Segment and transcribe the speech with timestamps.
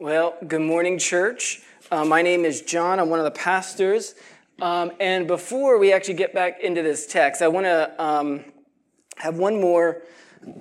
[0.00, 1.60] Well, good morning, church.
[1.90, 2.98] Uh, my name is Jon.
[2.98, 4.14] I'm one of the pastors.
[4.62, 8.44] Um, and before we actually get back into this text, I want to um,
[9.18, 10.00] have one more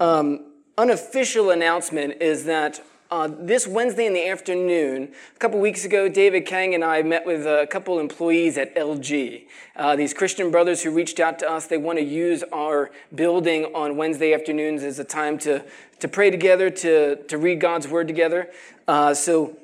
[0.01, 6.07] um, unofficial announcement is that uh, this Wednesday in the afternoon, a couple weeks ago,
[6.07, 9.47] David Kang and I met with a couple employees at LG.
[9.75, 13.65] Uh, these Christian brothers who reached out to us, they want to use our building
[13.73, 15.65] on Wednesday afternoons as a time to,
[15.99, 18.47] to pray together, to, to read God's word together.
[18.87, 19.57] Uh, so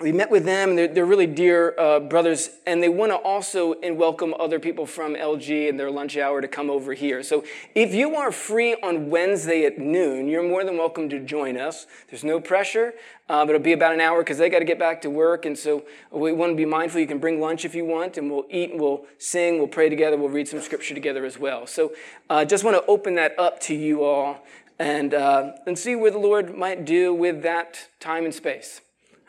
[0.00, 0.76] we met with them.
[0.76, 4.86] They're, they're really dear uh, brothers, and they want to also and welcome other people
[4.86, 7.22] from LG in their lunch hour to come over here.
[7.22, 11.58] So if you are free on Wednesday at noon, you're more than welcome to join
[11.58, 11.86] us.
[12.08, 12.94] There's no pressure,
[13.28, 15.44] uh, but it'll be about an hour because they got to get back to work,
[15.44, 17.00] and so we want to be mindful.
[17.00, 19.90] You can bring lunch if you want, and we'll eat, and we'll sing, we'll pray
[19.90, 21.66] together, we'll read some scripture together as well.
[21.66, 21.92] So
[22.30, 24.46] uh, just want to open that up to you all
[24.78, 28.80] and uh, and see where the Lord might do with that time and space.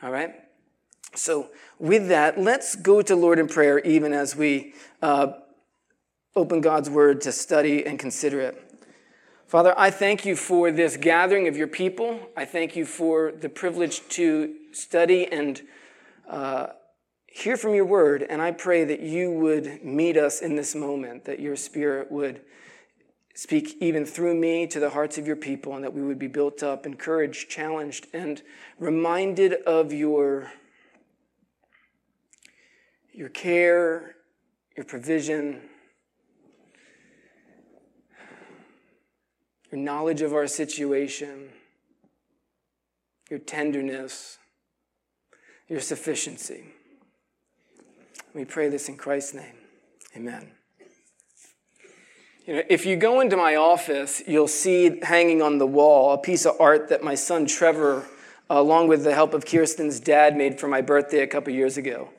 [0.02, 0.34] All right.
[1.16, 5.34] So, with that, let's go to Lord in prayer even as we uh,
[6.36, 8.72] open God's word to study and consider it.
[9.48, 12.18] Father, I thank you for this gathering of your people.
[12.38, 15.62] I thank you for the privilege to study and
[16.30, 16.68] uh,
[17.28, 18.26] hear from your word.
[18.30, 22.40] And I pray that you would meet us in this moment, that your spirit would
[23.34, 26.28] speak even through me to the hearts of your people, and that we would be
[26.28, 28.42] built up, encouraged, challenged, and
[28.80, 30.52] reminded of your
[33.14, 34.16] your care,
[34.76, 35.62] your provision,
[39.72, 41.50] your knowledge of our situation,
[43.30, 44.38] your tenderness,
[45.68, 46.66] your sufficiency.
[48.34, 49.56] We pray this in Christ's name.
[50.16, 50.52] Amen.
[52.46, 56.18] You know, if you go into my office, you'll see hanging on the wall a
[56.18, 58.06] piece of art that my son Trevor,
[58.50, 61.78] uh, along with the help of Kirsten's dad, made for my birthday a couple years
[61.78, 62.10] ago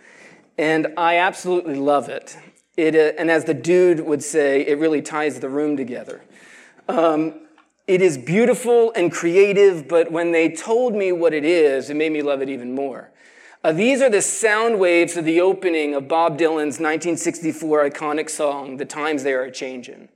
[0.58, 2.36] and I absolutely love it.
[2.76, 6.22] It uh, and as the dude would say, it really ties the room together.
[6.88, 7.40] Um,
[7.86, 12.12] it is beautiful and creative, but when they told me what it is, it made
[12.12, 13.10] me love it even more.
[13.64, 18.76] Uh, these are the sound waves of the opening of Bob Dylan's 1964 iconic song,
[18.76, 20.08] The Times They Are Changing.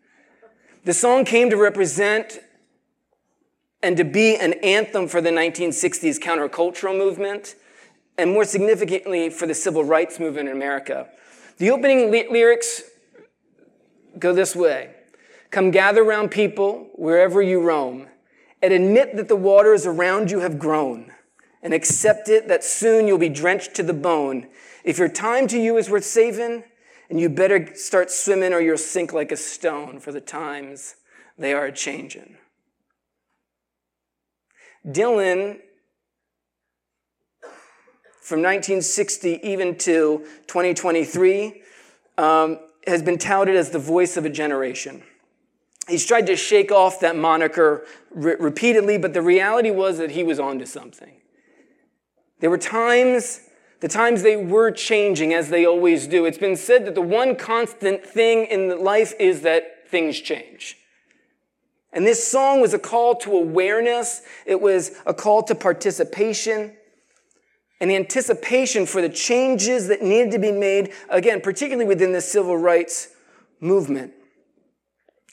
[0.84, 2.40] The song came to represent
[3.82, 7.54] and to be an anthem for the 1960s countercultural movement
[8.18, 11.08] and more significantly for the civil rights movement in America.
[11.58, 12.82] The opening lyrics
[14.18, 14.94] go this way
[15.50, 18.08] Come gather round people wherever you roam,
[18.62, 21.12] and admit that the waters around you have grown,
[21.62, 24.48] and accept it that soon you'll be drenched to the bone.
[24.84, 26.64] If your time to you is worth saving,
[27.08, 30.96] and you better start swimming or you'll sink like a stone, for the times
[31.38, 32.36] they are changing.
[34.86, 35.60] Dylan
[38.26, 41.62] from 1960 even to 2023
[42.18, 45.00] um, has been touted as the voice of a generation.
[45.88, 50.24] He's tried to shake off that moniker re- repeatedly, but the reality was that he
[50.24, 51.12] was onto something.
[52.40, 53.42] There were times,
[53.78, 56.24] the times they were changing as they always do.
[56.24, 60.76] It's been said that the one constant thing in life is that things change.
[61.92, 64.22] And this song was a call to awareness.
[64.44, 66.72] It was a call to participation
[67.80, 72.20] and the anticipation for the changes that needed to be made, again, particularly within the
[72.20, 73.08] civil rights
[73.60, 74.12] movement.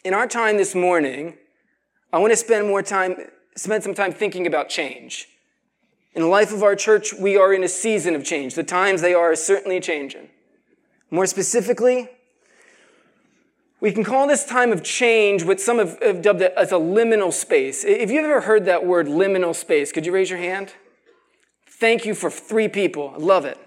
[0.04, 1.38] In our time this morning,
[2.12, 3.16] I want to spend more time,
[3.56, 5.28] spend some time thinking about change.
[6.14, 8.56] In the life of our church, we are in a season of change.
[8.56, 10.30] The times they are certainly changing.
[11.09, 12.09] More specifically,
[13.80, 17.34] we can call this time of change what some have, dubbed it as a liminal
[17.34, 17.84] space.
[17.84, 20.74] If you've ever heard that word liminal space, could you raise your hand?
[21.84, 23.12] Thank you for three people.
[23.14, 23.58] I love it.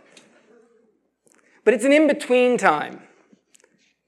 [1.64, 3.02] But it's an in between time.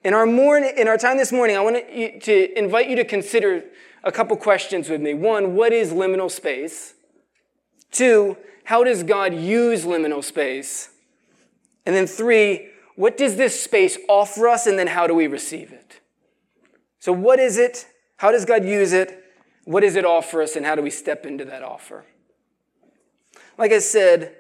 [0.03, 3.65] In our, morning, in our time this morning, I want to invite you to consider
[4.03, 5.13] a couple questions with me.
[5.13, 6.95] One, what is liminal space?
[7.91, 10.89] Two, how does God use liminal space?
[11.85, 15.71] And then three, what does this space offer us, and then how do we receive
[15.71, 16.01] it?
[16.99, 17.87] So, what is it?
[18.17, 19.23] How does God use it?
[19.65, 22.07] What does it offer us, and how do we step into that offer?
[23.59, 24.37] Like I said,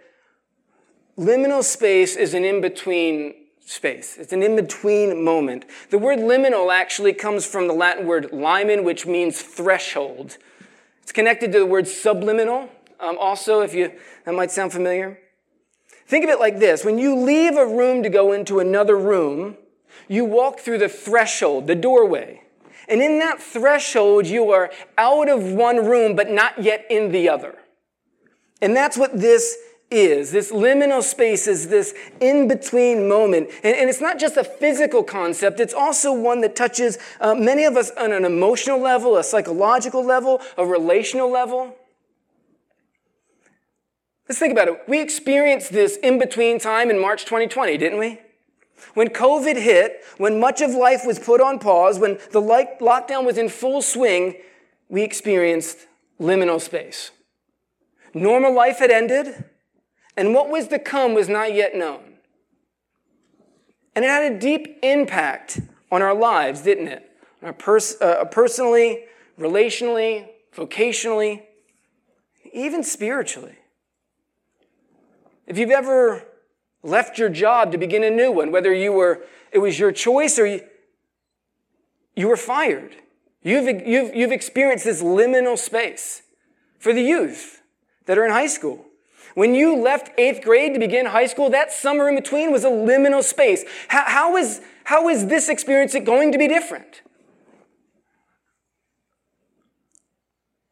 [1.18, 4.16] liminal space is an in between space.
[4.16, 5.64] It's an in between moment.
[5.90, 10.38] The word liminal actually comes from the Latin word limen, which means threshold.
[11.02, 12.68] It's connected to the word subliminal.
[13.00, 13.92] Um, also, if you,
[14.24, 15.18] that might sound familiar.
[16.06, 19.56] Think of it like this when you leave a room to go into another room,
[20.08, 22.42] you walk through the threshold, the doorway.
[22.88, 27.28] And in that threshold, you are out of one room, but not yet in the
[27.28, 27.58] other.
[28.60, 29.56] And that's what this
[29.90, 30.32] is.
[30.32, 33.50] This liminal space is this in between moment.
[33.62, 37.64] And, and, it's not just a physical concept, it's also one that touches uh, many
[37.64, 41.74] of us on an emotional level, a psychological level, a relational level.
[44.28, 44.82] Let's think about it.
[44.86, 48.20] We experienced this in between time in March 2020, didn't we?
[48.94, 53.38] When COVID hit, when much of life was put on pause, when the lockdown was
[53.38, 54.36] in full swing,
[54.88, 55.78] we experienced
[56.20, 57.10] liminal space.
[58.14, 59.44] Normal life had ended,
[60.16, 62.14] and what was to come was not yet known.
[63.94, 65.60] And it had a deep impact
[65.90, 67.10] on our lives, didn't it?
[67.42, 69.04] Our pers- uh, personally,
[69.38, 71.42] relationally, vocationally,
[72.52, 73.56] even spiritually.
[75.46, 76.24] If you've ever
[76.82, 80.38] left your job to begin a new one, whether you were, it was your choice
[80.38, 80.60] or you,
[82.14, 82.96] you were fired,
[83.42, 86.22] you've, you've, you've experienced this liminal space
[86.78, 87.57] for the youth
[88.08, 88.86] that are in high school.
[89.34, 92.70] When you left eighth grade to begin high school, that summer in between was a
[92.70, 93.64] liminal space.
[93.88, 97.02] How, how, is, how is this experience going to be different?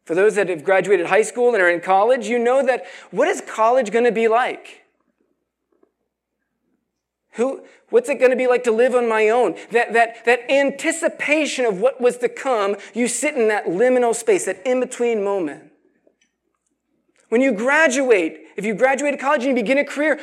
[0.03, 3.27] For those that have graduated high school and are in college, you know that what
[3.27, 4.85] is college going to be like?
[7.33, 9.55] Who, what's it going to be like to live on my own?
[9.71, 14.45] That, that, that anticipation of what was to come, you sit in that liminal space,
[14.45, 15.66] that in between moment.
[17.29, 20.19] When you graduate, if you graduate college and you begin a career,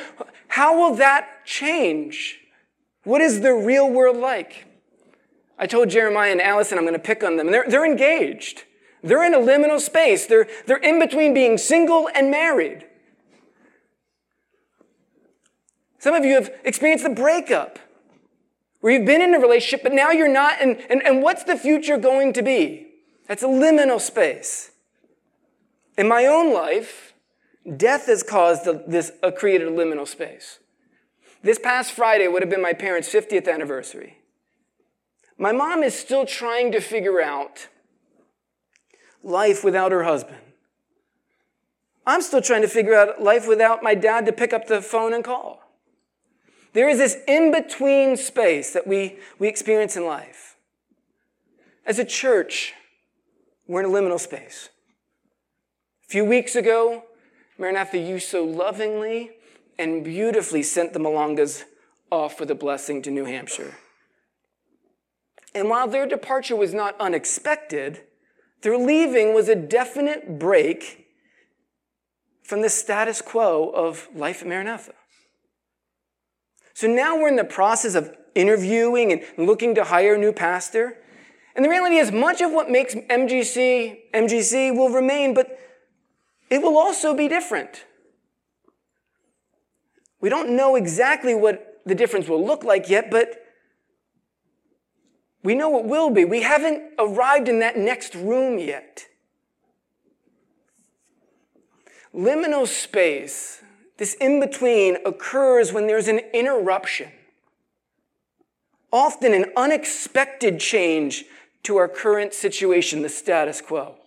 [0.47, 2.39] how will that change?
[3.03, 4.65] What is the real world like?
[5.57, 7.51] I told Jeremiah and Allison I'm going to pick on them.
[7.51, 8.63] They're, they're engaged.
[9.03, 10.25] They're in a liminal space.
[10.25, 12.85] They're, they're in between being single and married.
[15.99, 17.79] Some of you have experienced the breakup
[18.81, 20.61] where you've been in a relationship, but now you're not.
[20.61, 22.87] And, and, and what's the future going to be?
[23.27, 24.71] That's a liminal space.
[25.97, 27.13] In my own life,
[27.77, 30.59] death has caused this, uh, created a liminal space.
[31.41, 34.17] This past Friday would have been my parents' 50th anniversary.
[35.37, 37.67] My mom is still trying to figure out
[39.23, 40.39] life without her husband.
[42.05, 45.13] I'm still trying to figure out life without my dad to pick up the phone
[45.13, 45.61] and call.
[46.73, 50.57] There is this in between space that we, we experience in life.
[51.85, 52.73] As a church,
[53.67, 54.69] we're in a liminal space.
[56.07, 57.03] A few weeks ago,
[57.57, 59.31] Maranatha, you so lovingly
[59.79, 61.63] and beautifully sent the Malongas
[62.11, 63.75] off with a blessing to New Hampshire.
[65.55, 68.01] And while their departure was not unexpected,
[68.61, 71.07] their leaving was a definite break
[72.43, 74.93] from the status quo of life at Maranatha.
[76.75, 80.97] So now we're in the process of interviewing and looking to hire a new pastor.
[81.55, 85.57] And the reality is, much of what makes MGC MGC will remain, but
[86.49, 87.85] it will also be different.
[90.21, 93.45] We don't know exactly what the difference will look like yet, but
[95.43, 96.25] we know it will be.
[96.25, 99.05] We haven't arrived in that next room yet.
[102.13, 103.61] Liminal space,
[103.97, 107.11] this in between, occurs when there's an interruption,
[108.91, 111.25] often an unexpected change
[111.63, 113.97] to our current situation, the status quo.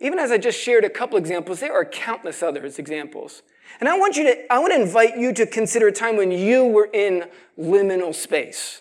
[0.00, 3.42] Even as I just shared a couple examples, there are countless others examples.
[3.78, 6.30] And I want you to, I want to invite you to consider a time when
[6.30, 7.28] you were in
[7.58, 8.80] liminal space.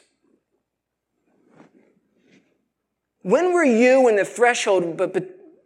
[3.21, 4.99] When were you in the threshold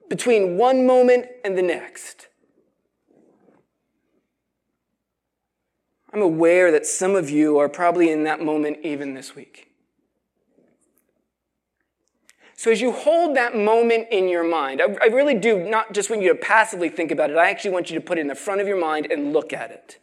[0.10, 2.27] between one moment and the next?
[6.12, 9.73] I'm aware that some of you are probably in that moment even this week.
[12.55, 16.10] So, as you hold that moment in your mind, I, I really do not just
[16.10, 18.27] want you to passively think about it, I actually want you to put it in
[18.27, 20.00] the front of your mind and look at it.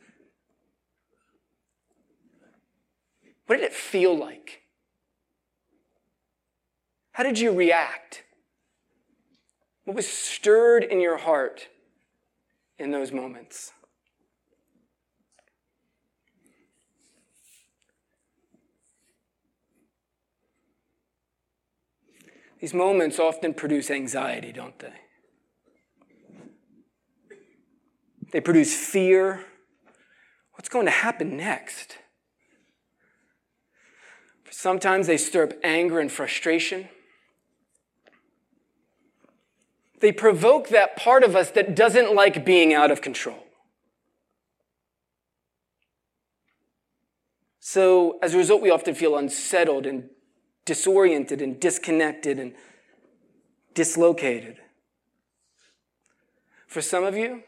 [3.47, 4.63] What did it feel like?
[7.13, 8.23] How did you react?
[9.85, 11.69] What was stirred in your heart
[12.79, 13.73] in those moments?
[22.61, 24.93] These moments often produce anxiety, don't they?
[28.33, 29.47] They produce fear.
[30.53, 31.97] What's going to happen next?
[34.51, 36.89] Sometimes they stir up anger and frustration.
[40.01, 43.47] They provoke that part of us that doesn't like being out of control.
[47.61, 50.11] So, as a result, we often feel unsettled and
[50.71, 52.55] disoriented and disconnected and
[53.75, 54.59] dislocated.
[56.69, 57.43] For some of you,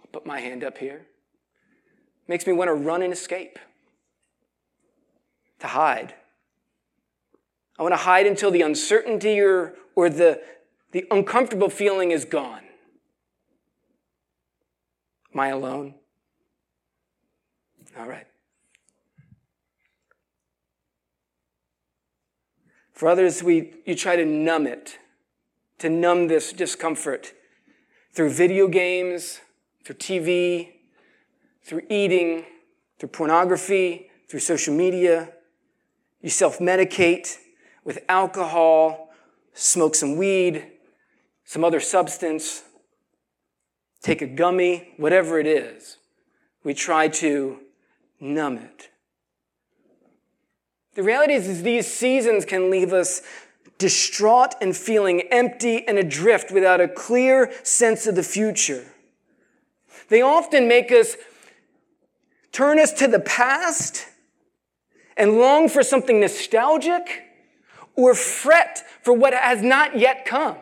[0.00, 1.06] I'll put my hand up here,
[2.28, 3.58] makes me want to run and escape,
[5.58, 6.14] to hide.
[7.80, 10.40] I want to hide until the uncertainty or, or the,
[10.92, 12.62] the uncomfortable feeling is gone.
[15.32, 15.96] Am I alone?
[17.98, 18.28] All right.
[22.94, 24.98] For others, we, you try to numb it,
[25.78, 27.34] to numb this discomfort
[28.12, 29.40] through video games,
[29.84, 30.70] through TV,
[31.64, 32.44] through eating,
[32.98, 35.30] through pornography, through social media.
[36.22, 37.36] You self medicate
[37.82, 39.10] with alcohol,
[39.54, 40.64] smoke some weed,
[41.44, 42.62] some other substance,
[44.02, 45.98] take a gummy, whatever it is.
[46.62, 47.58] We try to
[48.20, 48.90] numb it.
[50.94, 53.22] The reality is, is these seasons can leave us
[53.78, 58.84] distraught and feeling empty and adrift without a clear sense of the future.
[60.08, 61.16] They often make us
[62.52, 64.06] turn us to the past
[65.16, 67.24] and long for something nostalgic
[67.96, 70.56] or fret for what has not yet come.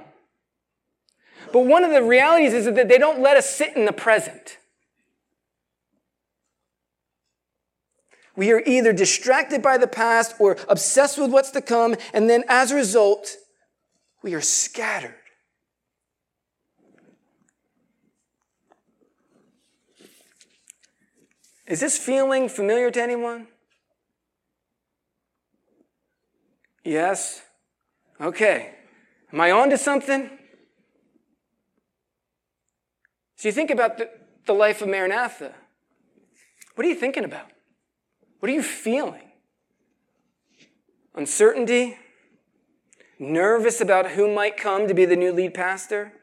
[1.53, 4.59] But one of the realities is that they don't let us sit in the present.
[8.35, 12.45] We are either distracted by the past or obsessed with what's to come, and then
[12.49, 13.37] as a result,
[14.23, 15.15] we are scattered.
[21.67, 23.47] Is this feeling familiar to anyone?
[26.85, 27.43] Yes?
[28.21, 28.75] Okay.
[29.33, 30.31] Am I on to something?
[33.37, 34.11] So you think about the,
[34.47, 35.55] the life of Maranatha.
[36.75, 37.52] What are you thinking about?
[38.43, 39.31] What are you feeling?
[41.15, 41.97] Uncertainty?
[43.17, 46.15] Nervous about who might come to be the new lead pastor?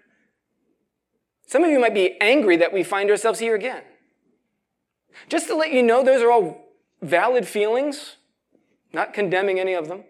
[1.48, 3.84] Some of you might be angry that we find ourselves here again.
[5.30, 6.66] Just to let you know, those are all
[7.02, 8.18] valid feelings,
[8.92, 10.04] not condemning any of them.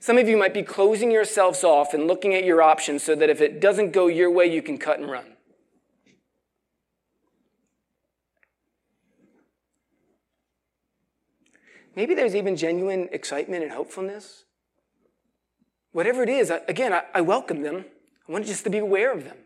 [0.00, 3.30] Some of you might be closing yourselves off and looking at your options so that
[3.30, 5.35] if it doesn't go your way, you can cut and run.
[11.96, 14.44] Maybe there's even genuine excitement and hopefulness.
[15.92, 17.86] Whatever it is, again, I, I welcome them.
[18.28, 19.38] I want just to be aware of them,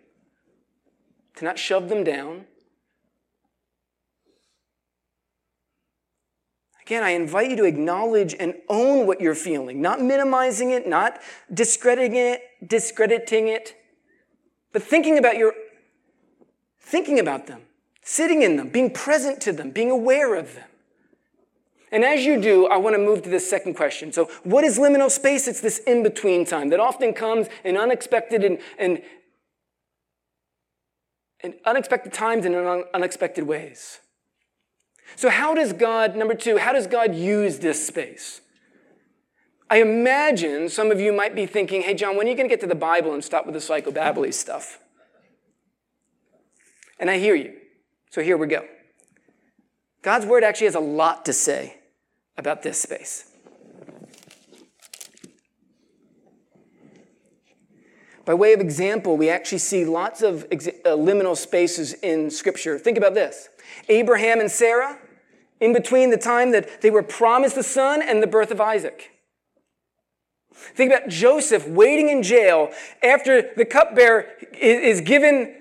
[1.36, 2.46] to not shove them down.
[6.82, 11.20] Again, I invite you to acknowledge and own what you're feeling, not minimizing it, not
[11.54, 13.76] discrediting it, discrediting it,
[14.72, 15.54] but thinking about your
[16.80, 17.60] thinking about them,
[18.02, 20.64] sitting in them, being present to them, being aware of them.
[21.92, 24.12] And as you do, I want to move to this second question.
[24.12, 25.48] So, what is liminal space?
[25.48, 29.02] It's this in between time that often comes in unexpected and, and,
[31.42, 33.98] and unexpected times and in un- unexpected ways.
[35.16, 38.40] So, how does God, number two, how does God use this space?
[39.68, 42.52] I imagine some of you might be thinking, hey, Jon, when are you going to
[42.52, 44.78] get to the Bible and stop with the psychobabble stuff?
[47.00, 47.56] And I hear you.
[48.10, 48.64] So, here we go.
[50.02, 51.79] God's word actually has a lot to say
[52.40, 53.26] about this space.
[58.24, 62.78] By way of example, we actually see lots of ex- uh, liminal spaces in Scripture.
[62.78, 63.48] Think about this
[63.88, 64.98] Abraham and Sarah,
[65.60, 69.10] in between the time that they were promised the son and the birth of Isaac.
[70.52, 72.70] Think about Joseph waiting in jail
[73.02, 74.26] after the cupbearer
[74.58, 75.56] is given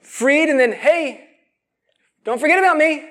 [0.00, 1.26] freed, and then, hey,
[2.24, 3.08] don't forget about me.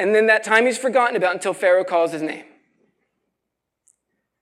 [0.00, 2.44] And then that time he's forgotten about until Pharaoh calls his name.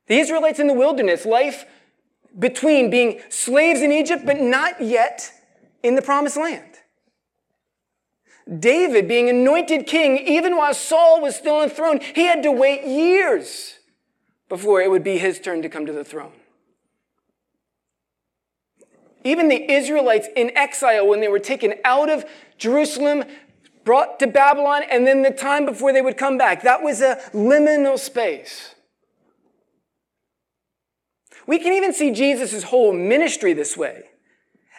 [0.06, 1.66] The Israelites in the wilderness, life
[2.38, 5.32] between being slaves in Egypt, but not yet
[5.82, 6.62] in the promised land.
[8.60, 13.80] David being anointed king, even while Saul was still throne, he had to wait years
[14.48, 16.32] before it would be his turn to come to the throne.
[19.24, 22.24] Even the Israelites in exile, when they were taken out of
[22.58, 23.24] Jerusalem
[23.88, 26.60] brought to Babylon, and then the time before they would come back.
[26.60, 28.74] That was a liminal space.
[31.46, 34.02] We can even see Jesus' whole ministry this way.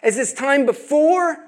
[0.00, 1.38] As this time before,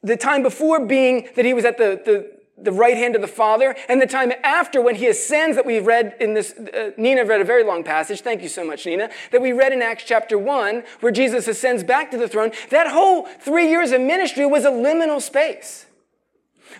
[0.00, 3.28] the time before being that he was at the, the the right hand of the
[3.28, 7.24] Father, and the time after when he ascends that we read in this, uh, Nina
[7.24, 10.04] read a very long passage, thank you so much, Nina, that we read in Acts
[10.04, 12.52] chapter 1, where Jesus ascends back to the throne.
[12.70, 15.86] That whole three years of ministry was a liminal space.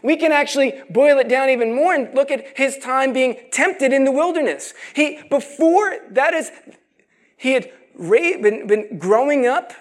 [0.02, 3.92] We can actually boil it down even more and look at his time being tempted
[3.92, 4.75] in the wilderness.
[4.95, 6.50] He, before that is,
[7.37, 9.73] He had been, been growing up,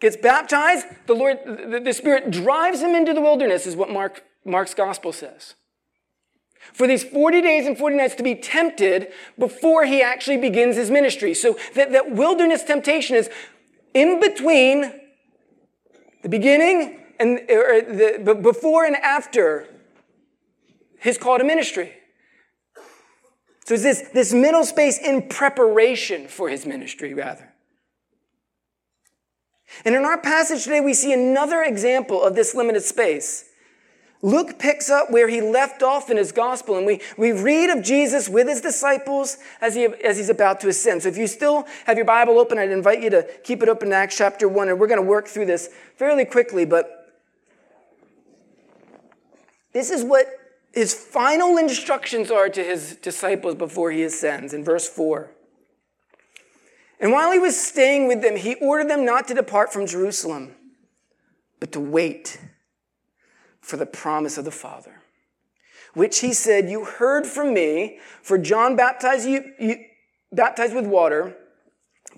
[0.00, 0.86] gets baptized.
[1.06, 5.12] The Lord, the, the Spirit drives him into the wilderness, is what Mark, Mark's gospel
[5.12, 5.54] says.
[6.72, 10.90] For these 40 days and 40 nights to be tempted before he actually begins his
[10.90, 11.34] ministry.
[11.34, 13.30] So that, that wilderness temptation is
[13.94, 14.92] in between
[16.22, 19.66] the beginning and or the, before and after
[20.98, 21.92] his call to ministry.
[23.64, 27.49] So it's this, this middle space in preparation for his ministry, rather.
[29.84, 33.46] And in our passage today, we see another example of this liminal space.
[34.22, 37.82] Luke picks up where he left off in his gospel, and we, we read of
[37.82, 41.02] Jesus with his disciples as, he, as he's about to ascend.
[41.02, 43.88] So if you still have your Bible open, I'd invite you to keep it open
[43.88, 47.00] in Acts chapter 1, and we're going to work through this fairly quickly, but
[49.72, 50.26] this is what
[50.72, 55.30] his final instructions are to his disciples before he ascends in verse 4.
[57.00, 60.54] And while he was staying with them, he ordered them not to depart from Jerusalem,
[61.58, 62.38] but to wait
[63.60, 65.00] for the promise of the Father,
[65.94, 69.84] which he said, You heard from me, for John baptized you, you
[70.30, 71.36] baptized with water,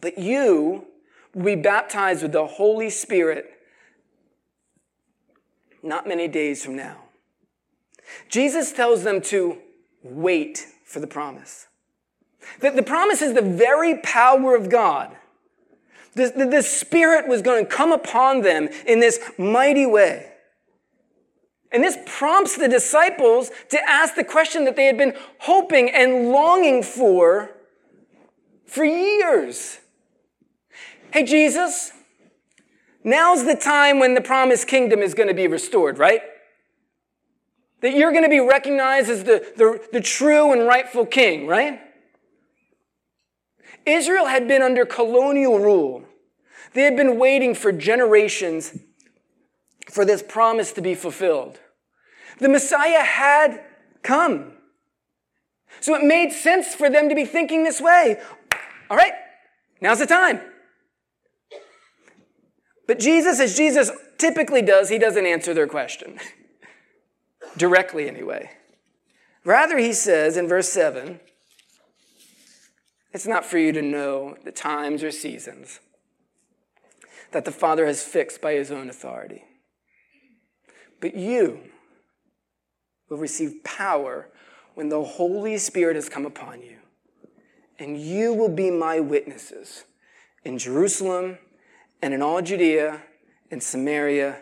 [0.00, 0.86] but you
[1.34, 3.52] will be baptized with the Holy Spirit
[5.82, 6.96] not many days from now.
[8.28, 9.58] Jesus tells them to
[10.02, 11.66] wait for the promise.
[12.61, 15.16] That the promise is the very power of God.
[16.14, 20.32] The, the, the Spirit was going to come upon them in this mighty way.
[21.72, 26.28] And this prompts the disciples to ask the question that they had been hoping and
[26.28, 27.50] longing for
[28.66, 29.80] for years.
[31.12, 31.92] Hey, Jesus,
[33.04, 36.22] now's the time when the promised kingdom is going to be restored, right?
[37.80, 41.80] That you're going to be recognized as the, the, the true and rightful king, right?
[43.86, 46.04] Israel had been under colonial rule.
[46.75, 48.78] They had been waiting for generations
[49.90, 51.58] for this promise to be fulfilled.
[52.38, 53.62] The Messiah had
[54.02, 54.52] come.
[55.80, 58.21] So it made sense for them to be thinking this way.
[58.90, 59.12] All right,
[59.80, 60.40] now's the time.
[62.86, 66.18] But Jesus, as Jesus typically does, he doesn't answer their question.
[67.56, 68.50] Directly, anyway.
[69.45, 71.21] Rather, he says in verse 7
[73.12, 75.80] it's not for you to know the times or seasons
[77.32, 79.44] that the Father has fixed by his own authority.
[81.00, 81.60] But you
[83.08, 84.28] will receive power
[84.75, 86.78] when the Holy Spirit has come upon you.
[87.78, 89.84] And you will be my witnesses
[90.44, 91.38] in Jerusalem
[92.00, 93.02] and in all Judea
[93.50, 94.38] and Samaria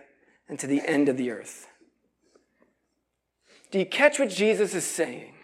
[0.49, 1.67] and to the end of the earth.
[3.71, 5.35] Do you catch what Jesus is saying?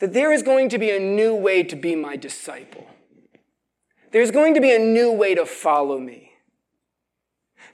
[0.00, 2.86] That there is going to be a new way to be my disciple.
[4.12, 6.32] There's going to be a new way to follow me.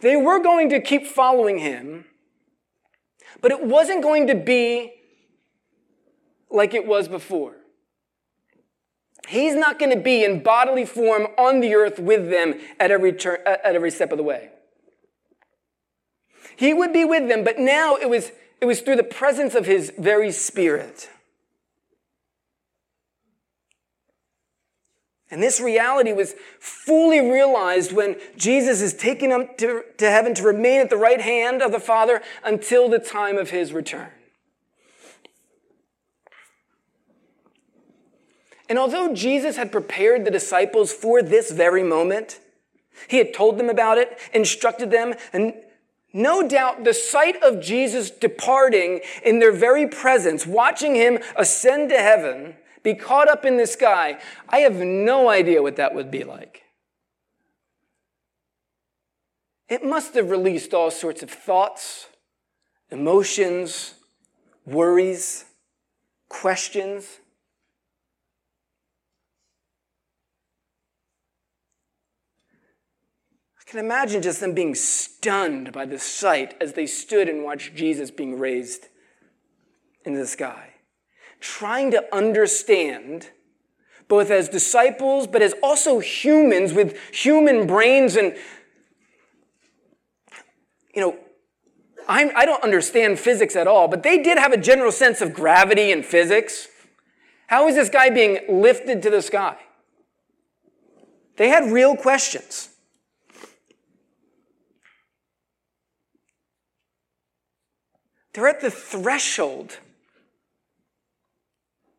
[0.01, 2.05] They were going to keep following him,
[3.41, 4.93] but it wasn't going to be
[6.51, 7.55] like it was before.
[9.29, 13.13] He's not going to be in bodily form on the earth with them at every,
[13.13, 14.51] turn, at every step of the way.
[16.57, 19.67] He would be with them, but now it was, it was through the presence of
[19.67, 21.09] his very spirit.
[25.31, 30.43] And this reality was fully realized when Jesus is taken up to, to heaven to
[30.43, 34.09] remain at the right hand of the Father until the time of his return.
[38.69, 42.41] And although Jesus had prepared the disciples for this very moment,
[43.09, 45.55] he had told them about it, instructed them, and
[46.13, 51.99] no doubt the sight of Jesus departing in their very presence, watching him ascend to
[51.99, 52.55] heaven,
[52.87, 54.17] be caught up in the sky,
[54.49, 56.63] I have no idea what that would be like.
[59.69, 62.07] It must have released all sorts of thoughts,
[62.93, 63.95] emotions,
[64.65, 65.47] worries,
[66.29, 67.19] questions.
[73.61, 77.75] I can imagine just them being stunned by the sight as they stood and watched
[77.75, 78.87] Jesus being raised
[80.05, 80.76] into the sky,
[81.47, 83.31] trying to understand,
[84.09, 88.35] both as disciples, but as also humans with human brains and,
[90.95, 91.17] you know,
[92.09, 95.21] I'm, I do not understand physics at all, but they did have a general sense
[95.21, 96.69] of gravity and physics.
[97.47, 99.57] How is this guy being lifted to the sky?
[101.37, 102.71] They had real questions.
[108.33, 109.79] They're at the threshold.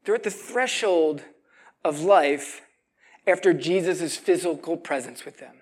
[0.08, 1.26] They're at the threshold
[1.84, 2.62] of life
[3.28, 5.56] after Jesus' physical presence with them.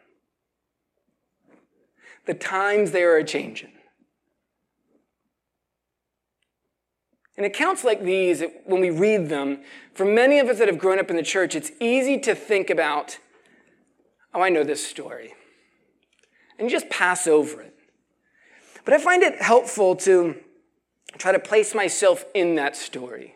[2.27, 3.71] The times they are changing.
[7.35, 9.63] In accounts like these, when we read them,
[9.95, 12.69] for many of us that have grown up in the church, it's easy to think
[12.69, 13.17] about,
[14.31, 15.33] oh, I know this story.
[16.59, 17.75] And you just pass over it.
[18.83, 20.35] But I find it helpful to
[21.17, 23.34] try to place myself in that story.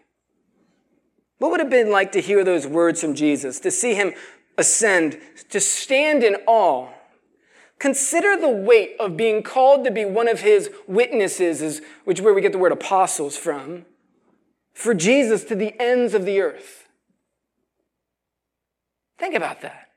[1.39, 4.13] What would it have been like to hear those words from Jesus, to see him
[4.57, 6.89] ascend, to stand in awe?
[7.79, 12.33] Consider the weight of being called to be one of his witnesses, which is where
[12.33, 13.85] we get the word apostles from,
[14.73, 16.89] for Jesus to the ends of the earth.
[19.17, 19.87] Think about that.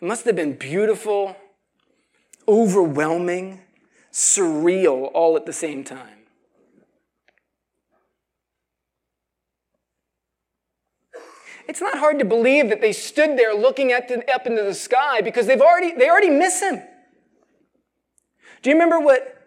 [0.00, 1.36] It must have been beautiful,
[2.46, 3.62] overwhelming,
[4.12, 6.19] surreal all at the same time.
[11.70, 14.74] It's not hard to believe that they stood there looking at the, up into the
[14.74, 16.82] sky because they've already, they already miss him.
[18.60, 19.40] Do you remember what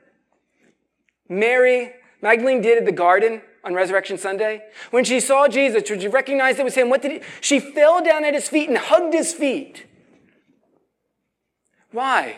[1.27, 4.61] Mary Magdalene did at the garden on Resurrection Sunday?
[4.89, 8.01] When she saw Jesus, when she recognized it was him, what did he, she fell
[8.01, 9.85] down at his feet and hugged his feet.
[11.91, 12.37] Why?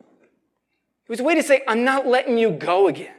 [0.00, 3.14] It was a way to say, I'm not letting you go again.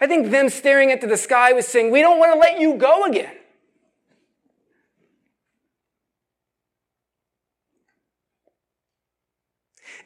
[0.00, 2.74] I think them staring into the sky was saying, We don't want to let you
[2.74, 3.36] go again.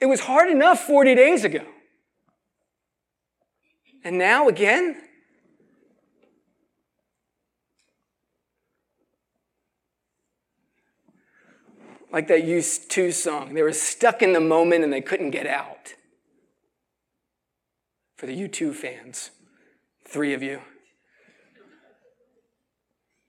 [0.01, 1.65] It was hard enough 40 days ago.
[4.05, 4.97] And now again?
[12.13, 13.55] Like that U2 song.
[13.55, 15.95] They were stuck in the moment and they couldn't get out.
[18.17, 19.31] For the U2 fans,
[20.07, 20.61] three of you.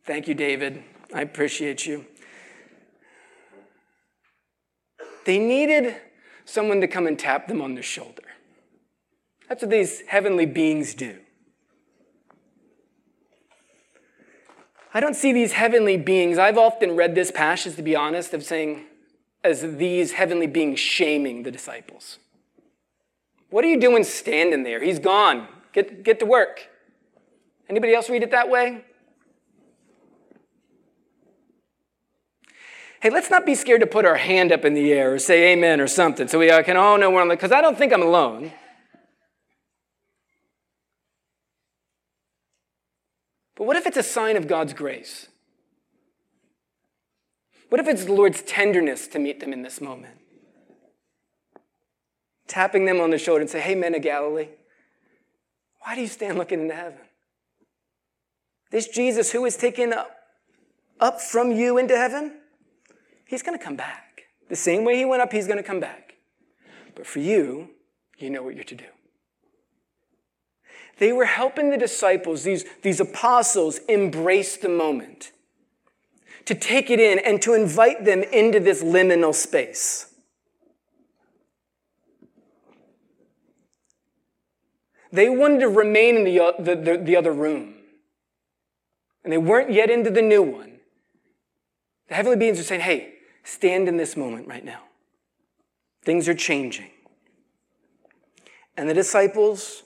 [0.06, 0.84] Thank you, David.
[1.14, 2.06] I appreciate you.
[5.26, 5.96] They needed
[6.46, 8.24] someone to come and tap them on the shoulder.
[9.48, 11.20] That's what these heavenly beings do.
[14.94, 16.38] I don't see these heavenly beings.
[16.38, 18.86] I've often read this passage, to be honest, of saying,
[19.44, 22.20] as these heavenly beings shaming the disciples.
[23.50, 24.84] What are you doing standing there?
[24.84, 25.48] He's gone.
[25.74, 26.70] Get, get to work.
[27.70, 28.86] Anybody else read it that way?
[33.04, 35.52] Hey, let's not be scared to put our hand up in the air or say
[35.52, 38.02] amen or something so we can all know on the, because I don't think I'm
[38.02, 38.54] alone.
[43.58, 45.28] But what if it's a sign of God's grace?
[47.68, 50.16] What if it's the Lord's tenderness to meet them in this moment?
[52.48, 54.48] Tapping them on the shoulder and say, Hey, men of Galilee,
[55.82, 57.00] why do you stand looking into heaven?
[58.72, 60.10] This Jesus who is taken up,
[61.02, 62.40] up from you into heaven,
[63.26, 64.24] he's going to come back.
[64.50, 66.16] The same way he went up, he's going to come back.
[66.96, 67.70] But for you,
[68.18, 68.86] you know what you're to do.
[71.00, 75.32] They were helping the disciples, these, these apostles, embrace the moment,
[76.46, 80.14] to take it in and to invite them into this liminal space.
[85.12, 87.76] They wanted to remain in the, uh, the, the, the other room.
[89.24, 90.80] And they weren't yet into the new one.
[92.08, 93.13] The heavenly beings are saying, hey,
[93.44, 94.82] stand in this moment right now.
[96.04, 96.90] Things are changing.
[98.76, 99.84] And the disciples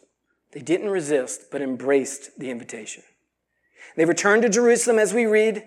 [0.52, 3.04] they didn't resist, but embraced the invitation.
[3.96, 5.64] They returned to Jerusalem, as we read,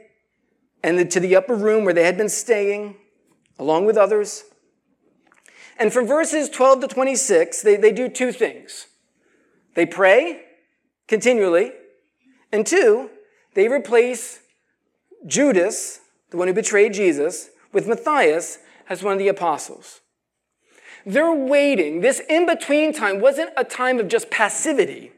[0.83, 2.97] and to the upper room where they had been staying,
[3.59, 4.45] along with others.
[5.79, 8.87] And from verses 12 to 26, they, they do two things
[9.75, 10.43] they pray
[11.07, 11.73] continually,
[12.51, 13.11] and two,
[13.55, 14.41] they replace
[15.27, 16.01] Judas,
[16.31, 20.01] the one who betrayed Jesus, with Matthias as one of the apostles.
[21.07, 22.01] They're waiting.
[22.01, 25.13] This in between time wasn't a time of just passivity.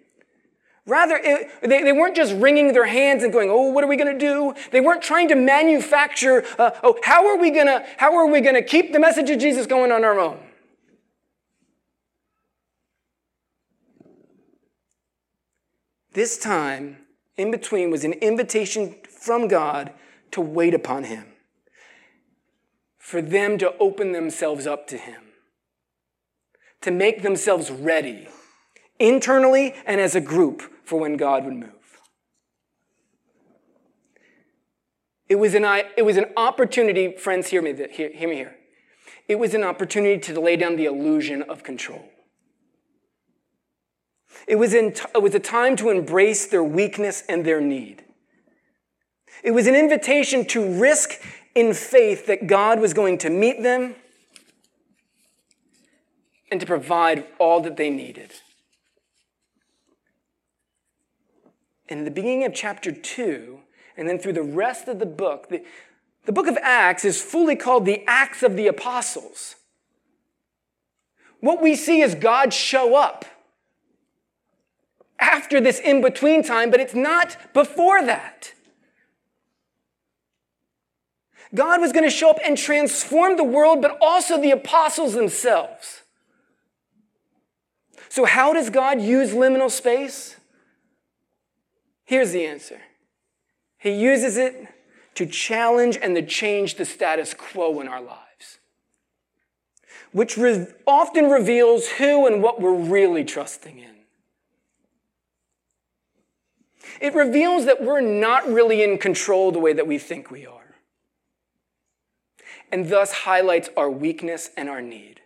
[0.85, 3.97] Rather, it, they, they weren't just wringing their hands and going, "Oh, what are we
[3.97, 7.85] going to do?" They weren't trying to manufacture, uh, "Oh, how are we going to
[7.99, 10.41] how are we going to keep the message of Jesus going on our own?"
[16.15, 16.99] This time
[17.37, 19.93] in between was an invitation from God
[20.33, 21.27] to wait upon Him,
[23.03, 25.23] for them to open themselves up to Him
[26.83, 28.29] to make themselves ready,
[28.99, 31.71] internally and as a group, for when God would move.
[35.29, 35.65] It was an,
[35.97, 38.57] it was an opportunity, friends, hear me, hear, hear me here.
[39.29, 42.05] It was an opportunity to lay down the illusion of control.
[44.47, 48.05] It was, in, it was a time to embrace their weakness and their need.
[49.43, 51.21] It was an invitation to risk
[51.55, 53.95] in faith that God was going to meet them
[56.51, 58.33] and to provide all that they needed.
[61.89, 63.61] In the beginning of chapter 2,
[63.97, 65.63] and then through the rest of the book, the,
[66.25, 69.57] the book of Acts is fully called the Acts of the Apostles.
[71.41, 73.25] What we see is God show up
[75.19, 78.53] after this in between time, but it's not before that.
[81.55, 86.03] God was going to show up and transform the world, but also the apostles themselves.
[88.09, 90.37] So, how does God use liminal space?
[92.05, 92.81] Here's the answer
[93.79, 94.69] He uses it
[95.15, 98.59] to challenge and to change the status quo in our lives,
[100.13, 103.91] which re- often reveals who and what we're really trusting in.
[107.01, 110.62] It reveals that we're not really in control the way that we think we are
[112.73, 115.21] and thus highlights our weakness and our need.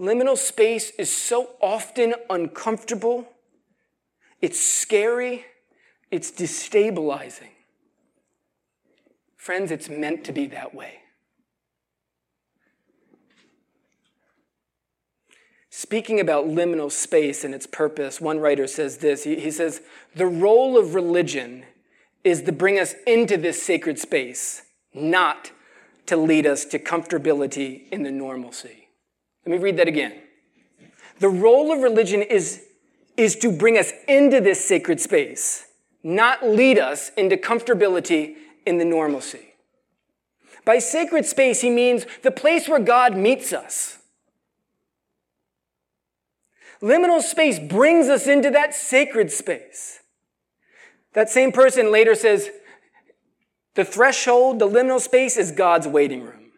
[0.00, 3.28] Liminal space is so often uncomfortable,
[4.40, 5.44] it's scary,
[6.10, 7.50] it's destabilizing.
[9.36, 11.00] Friends, it's meant to be that way.
[15.70, 19.24] Speaking about liminal space and its purpose, one writer says this.
[19.24, 19.82] He, he says,
[20.14, 21.64] The role of religion
[22.24, 25.52] is to bring us into this sacred space, not
[26.06, 28.88] to lead us to comfortability in the normalcy.
[29.46, 30.14] Let me read that again.
[31.20, 32.62] The role of religion is,
[33.16, 35.66] is to bring us into this sacred space,
[36.02, 39.54] not lead us into comfortability in the normalcy.
[40.64, 43.98] By sacred space, he means the place where God meets us.
[46.80, 50.00] Liminal space brings us into that sacred space.
[51.14, 52.50] That same person later says,
[53.74, 56.52] the threshold, the liminal space is God's waiting room.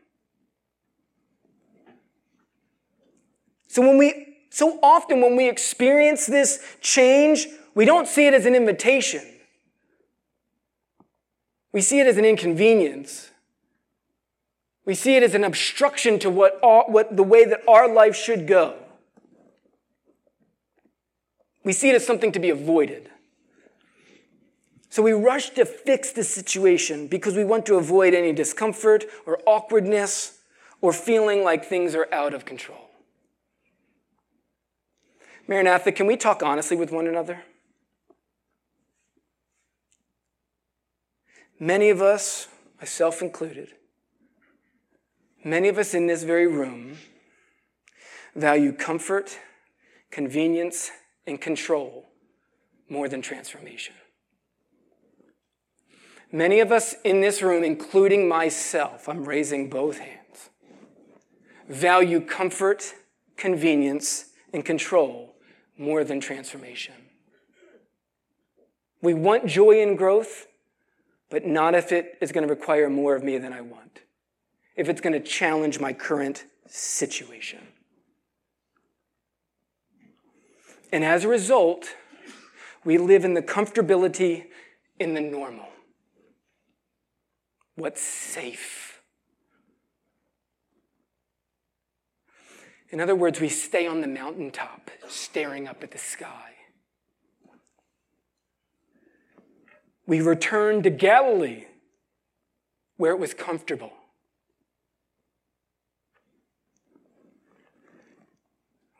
[3.68, 8.46] So when we so often when we experience this change, we don't see it as
[8.46, 9.22] an invitation.
[11.72, 13.30] We see it as an inconvenience.
[14.86, 18.46] We see it as an obstruction to what, what the way that our life should
[18.46, 18.76] go.
[21.62, 23.10] We see it as something to be avoided.
[24.88, 29.40] So we rush to fix the situation because we want to avoid any discomfort or
[29.46, 30.38] awkwardness
[30.80, 32.90] or feeling like things are out of control.
[35.48, 37.42] Maranatha, can we talk honestly with one another?
[41.58, 43.72] Many of us, myself included,
[45.44, 46.98] many of us in this very room
[48.34, 49.38] value comfort,
[50.10, 50.90] convenience,
[51.26, 52.04] and control
[52.88, 53.94] more than transformation.
[56.32, 60.50] Many of us in this room, including myself, I'm raising both hands,
[61.68, 62.94] value comfort,
[63.36, 65.36] convenience, and control
[65.78, 66.94] more than transformation.
[69.02, 70.46] We want joy and growth,
[71.30, 74.00] but not if it is going to require more of me than I want,
[74.74, 77.60] if it's going to challenge my current situation.
[80.92, 81.94] And as a result,
[82.84, 84.46] we live in the comfortability
[84.98, 85.66] in the normal
[87.76, 89.02] what's safe.
[92.90, 96.52] In other words, we stay on the mountaintop, staring up at the sky.
[100.06, 101.64] We return to Galilee,
[102.96, 103.92] where it was comfortable.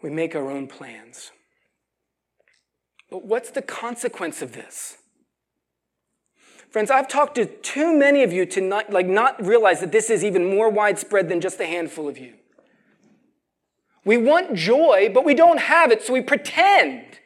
[0.02, 1.30] We make our own plans.
[3.08, 4.98] But what's the consequence of this?
[6.76, 10.10] Friends, I've talked to too many of you to not, like, not realize that this
[10.10, 12.34] is even more widespread than just a handful of you.
[14.04, 17.18] We want joy, but we don't have it, so we pretend.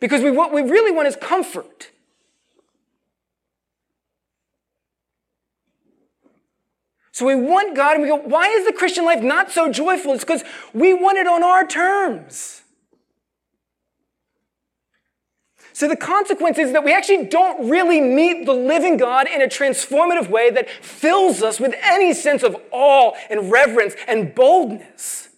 [0.00, 1.92] Because we, what we really want is comfort.
[7.10, 10.12] So we want God, and we go, why is the Christian life not so joyful?
[10.12, 12.64] It's because we want it on our terms.
[15.78, 19.46] So the consequence is that we actually don't really meet the living God in a
[19.46, 25.28] transformative way that fills us with any sense of awe and reverence and boldness.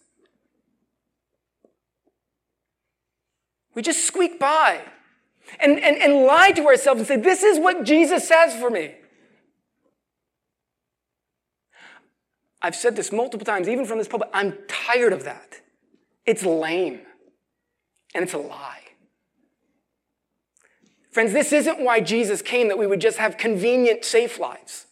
[3.75, 4.81] We just squeak by
[5.59, 8.95] and, and, and lie to ourselves and say, This is what Jesus says for me.
[12.63, 15.61] I've said this multiple times, even from this pulpit, I'm tired of that.
[16.25, 17.01] It's lame
[18.15, 18.90] and it's a lie.
[21.11, 24.87] Friends, this isn't why Jesus came that we would just have convenient, safe lives.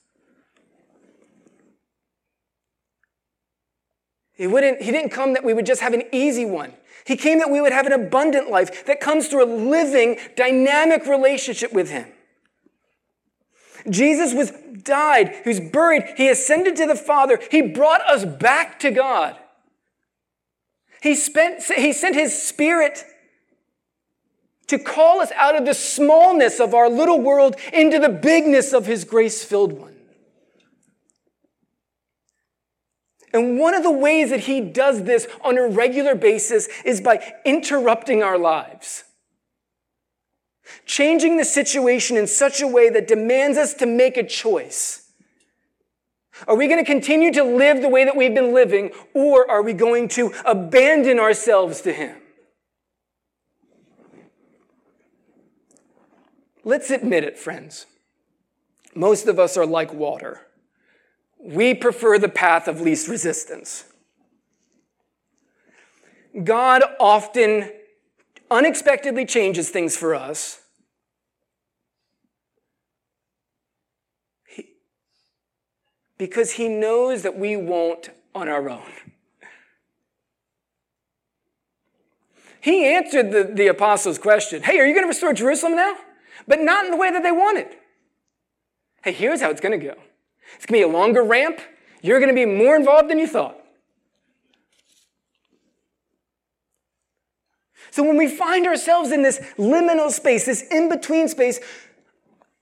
[4.34, 6.72] He, wouldn't, he didn't come that we would just have an easy one.
[7.04, 11.06] He came that we would have an abundant life that comes through a living, dynamic
[11.06, 12.06] relationship with Him.
[13.88, 14.52] Jesus was
[14.82, 19.36] died, he was buried, he ascended to the Father, he brought us back to God.
[21.02, 23.04] He, spent, he sent his spirit
[24.68, 28.86] to call us out of the smallness of our little world into the bigness of
[28.86, 29.96] his grace filled one.
[33.32, 37.34] And one of the ways that he does this on a regular basis is by
[37.44, 39.04] interrupting our lives.
[40.86, 45.10] Changing the situation in such a way that demands us to make a choice.
[46.46, 49.62] Are we going to continue to live the way that we've been living, or are
[49.62, 52.17] we going to abandon ourselves to him?
[56.68, 57.86] Let's admit it, friends.
[58.94, 60.42] Most of us are like water.
[61.38, 63.86] We prefer the path of least resistance.
[66.44, 67.72] God often
[68.50, 70.60] unexpectedly changes things for us.
[76.18, 78.90] because he knows that we won't on our own.
[82.60, 85.94] He answered the, the apostles' question Hey, are you going to restore Jerusalem now?
[86.48, 87.68] But not in the way that they wanted.
[89.04, 89.94] Hey, here's how it's going to go
[90.56, 91.60] it's going to be a longer ramp.
[92.02, 93.56] You're going to be more involved than you thought.
[97.90, 101.58] So when we find ourselves in this liminal space, this in between space,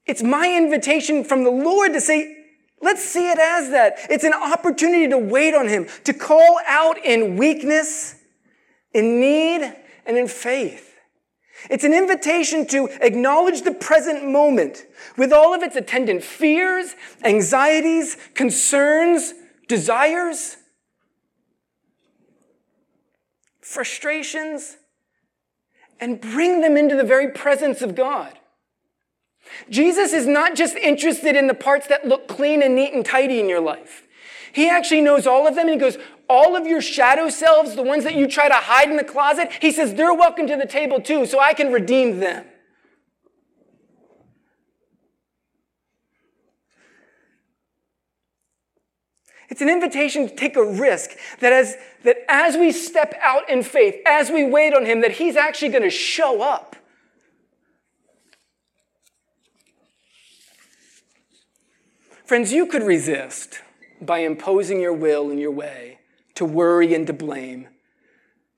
[0.06, 2.44] it's my invitation from the Lord to say,
[2.80, 3.98] let's see it as that.
[4.08, 8.14] It's an opportunity to wait on Him, to call out in weakness,
[8.94, 9.74] in need,
[10.06, 10.95] and in faith.
[11.70, 14.84] It's an invitation to acknowledge the present moment
[15.16, 19.34] with all of its attendant fears, anxieties, concerns,
[19.68, 20.56] desires,
[23.60, 24.76] frustrations,
[26.00, 28.38] and bring them into the very presence of God.
[29.70, 33.40] Jesus is not just interested in the parts that look clean and neat and tidy
[33.40, 34.02] in your life.
[34.52, 35.98] He actually knows all of them and he goes,
[36.28, 39.50] all of your shadow selves, the ones that you try to hide in the closet,
[39.60, 42.44] he says, they're welcome to the table too, so I can redeem them.
[49.48, 51.10] It's an invitation to take a risk
[51.40, 55.12] that as, that as we step out in faith, as we wait on him, that
[55.12, 56.76] he's actually going to show up.
[62.24, 63.60] Friends, you could resist
[64.00, 65.95] by imposing your will and your way
[66.36, 67.68] to worry and to blame,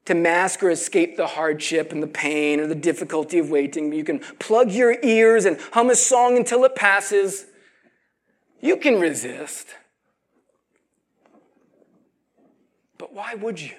[0.05, 3.93] to mask or escape the hardship and the pain or the difficulty of waiting.
[3.93, 7.47] You can plug your ears and hum a song until it passes.
[8.61, 9.69] You can resist.
[12.99, 13.75] But why would you?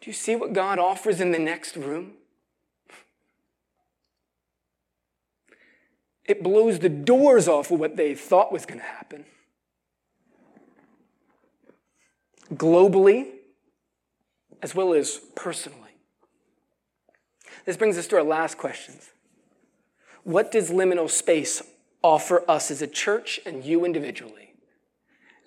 [0.00, 2.14] Do you see what God offers in the next room?
[6.24, 9.24] It blows the doors off of what they thought was going to happen.
[12.54, 13.28] Globally,
[14.62, 15.78] as well as personally.
[17.64, 19.10] This brings us to our last questions.
[20.24, 21.62] What does liminal space
[22.02, 24.54] offer us as a church and you individually?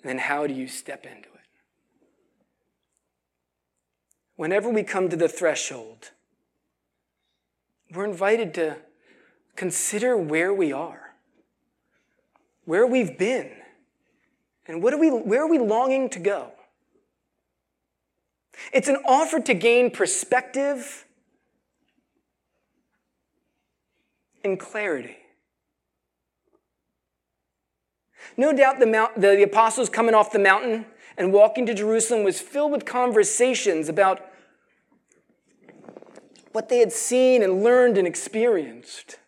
[0.02, 1.48] And then how do you step into it?
[4.36, 6.10] Whenever we come to the threshold,
[7.92, 8.76] we're invited to
[9.56, 11.14] consider where we are,
[12.64, 13.50] where we've been,
[14.66, 16.52] and what are we, where are we longing to go?
[18.72, 21.04] It's an offer to gain perspective
[24.44, 25.16] and clarity.
[28.36, 30.86] No doubt the, mount, the, the apostles coming off the mountain
[31.16, 34.20] and walking to Jerusalem was filled with conversations about
[36.52, 39.18] what they had seen and learned and experienced.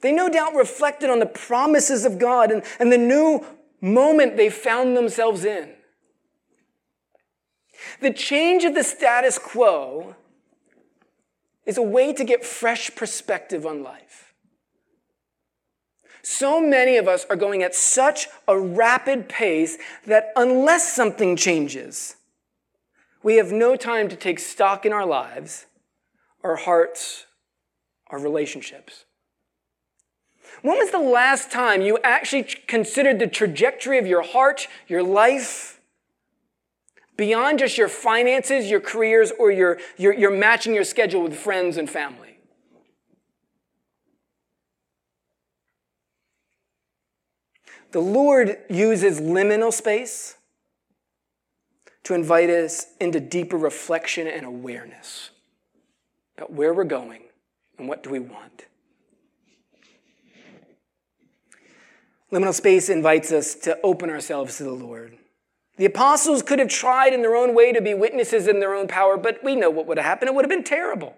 [0.00, 3.44] They no doubt reflected on the promises of God and, and the new
[3.80, 5.74] moment they found themselves in.
[8.00, 10.14] The change of the status quo
[11.66, 14.32] is a way to get fresh perspective on life.
[16.22, 22.16] So many of us are going at such a rapid pace that unless something changes,
[23.22, 25.66] we have no time to take stock in our lives,
[26.42, 27.26] our hearts,
[28.08, 29.04] our relationships.
[30.62, 35.80] When was the last time you actually considered the trajectory of your heart, your life,
[37.16, 41.76] beyond just your finances, your careers, or your, your, your matching your schedule with friends
[41.76, 42.38] and family?
[47.90, 50.36] The Lord uses liminal space
[52.04, 55.30] to invite us into deeper reflection and awareness
[56.36, 57.22] about where we're going
[57.78, 58.67] and what do we want.
[62.32, 65.16] Liminal space invites us to open ourselves to the Lord.
[65.76, 68.88] The apostles could have tried in their own way to be witnesses in their own
[68.88, 70.28] power, but we know what would have happened.
[70.28, 71.16] It would have been terrible.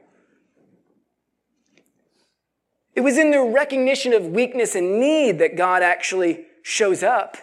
[2.94, 7.38] It was in their recognition of weakness and need that God actually shows up.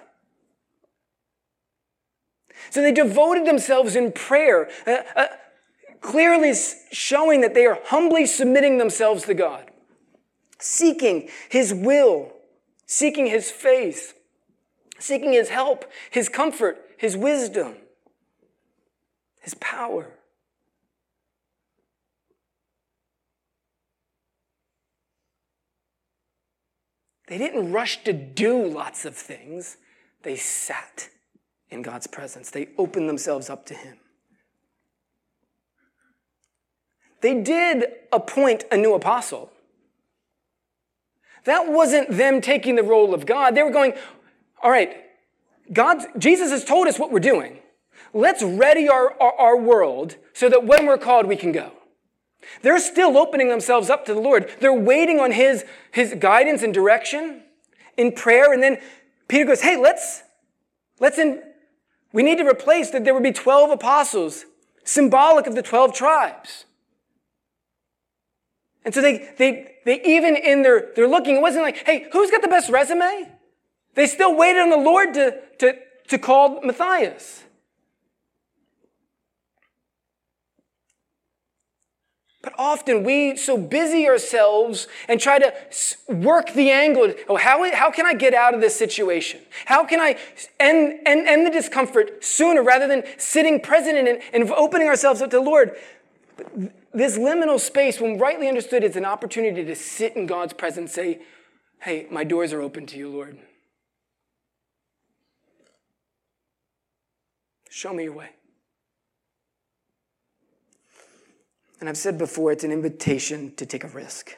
[2.70, 5.28] So they devoted themselves in prayer, uh, uh,
[6.01, 6.53] clearly
[6.91, 9.72] showing that they are humbly submitting themselves to God,
[10.59, 12.34] seeking His will,
[12.88, 14.15] seeking His face,
[14.97, 17.75] seeking His help, His comfort, His wisdom,
[19.39, 20.13] His power.
[27.27, 29.77] They didn't rush to do lots of things.
[30.23, 31.09] They sat
[31.69, 32.49] in God's presence.
[32.49, 33.97] They opened themselves up to Him.
[37.19, 39.51] They did appoint a new apostle.
[41.45, 43.55] That wasn't them taking the role of God.
[43.55, 43.93] They were going,
[44.61, 44.97] all right,
[45.71, 47.59] God, Jesus has told us what we're doing.
[48.13, 51.71] Let's ready our, our, our world so that when we're called, we can go.
[52.61, 54.49] They're still opening themselves up to the Lord.
[54.59, 57.43] They're waiting on his, his guidance and direction
[57.97, 58.53] in prayer.
[58.53, 58.79] And then
[59.27, 60.23] Peter goes, Hey, let's,
[60.99, 61.41] let's in,
[62.13, 64.45] we need to replace that there would be 12 apostles,
[64.83, 66.65] symbolic of the 12 tribes.
[68.88, 72.31] And so they, they, they even in their, their looking, it wasn't like, hey, who's
[72.31, 73.29] got the best resume?
[73.95, 75.73] They still waited on the Lord to, to,
[76.07, 77.43] to call Matthias.
[82.41, 85.53] But often we so busy ourselves and try to
[86.07, 87.13] work the angle.
[87.27, 89.41] Oh, how, how can I get out of this situation?
[89.65, 90.17] How can I
[90.61, 95.29] end, end, end the discomfort sooner rather than sitting present it and opening ourselves up
[95.31, 95.75] to the Lord?
[96.38, 100.93] But this liminal space, when rightly understood, is an opportunity to sit in God's presence
[100.93, 101.22] say,
[101.80, 103.38] Hey, my doors are open to you, Lord.
[107.70, 108.30] Show me your way.
[111.80, 114.36] And I've said before, it's an invitation to take a risk.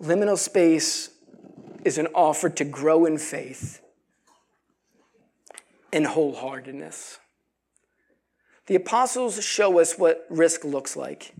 [0.00, 1.10] Liminal space
[1.84, 3.82] is an offer to grow in faith
[5.92, 7.18] and wholeheartedness.
[8.70, 11.34] The apostles show us what risk looks like.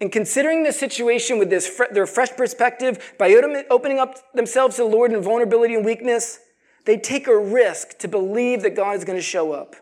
[0.00, 3.32] In considering the situation with this, their fresh perspective, by
[3.70, 6.40] opening up themselves to the Lord in vulnerability and weakness,
[6.84, 9.76] they take a risk to believe that God is going to show up.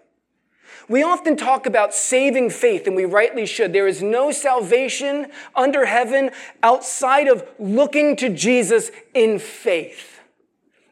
[0.89, 3.73] We often talk about saving faith, and we rightly should.
[3.73, 5.27] There is no salvation
[5.57, 6.31] under heaven
[6.63, 10.16] outside of looking to Jesus in faith.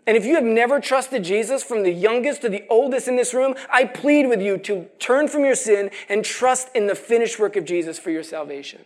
[0.07, 3.33] And if you have never trusted Jesus, from the youngest to the oldest in this
[3.33, 7.39] room, I plead with you to turn from your sin and trust in the finished
[7.39, 8.85] work of Jesus for your salvation.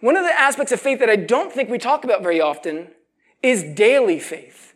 [0.00, 2.88] One of the aspects of faith that I don't think we talk about very often
[3.42, 4.74] is daily faith.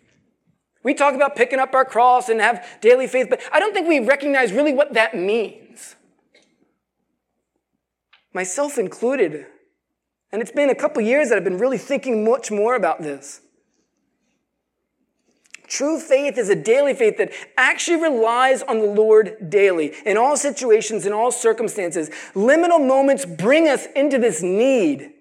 [0.82, 3.86] We talk about picking up our cross and have daily faith, but I don't think
[3.86, 5.96] we recognize really what that means.
[8.32, 9.46] Myself included.
[10.32, 13.42] And it's been a couple years that I've been really thinking much more about this.
[15.70, 20.36] True faith is a daily faith that actually relies on the Lord daily in all
[20.36, 22.10] situations, in all circumstances.
[22.34, 25.12] Liminal moments bring us into this need.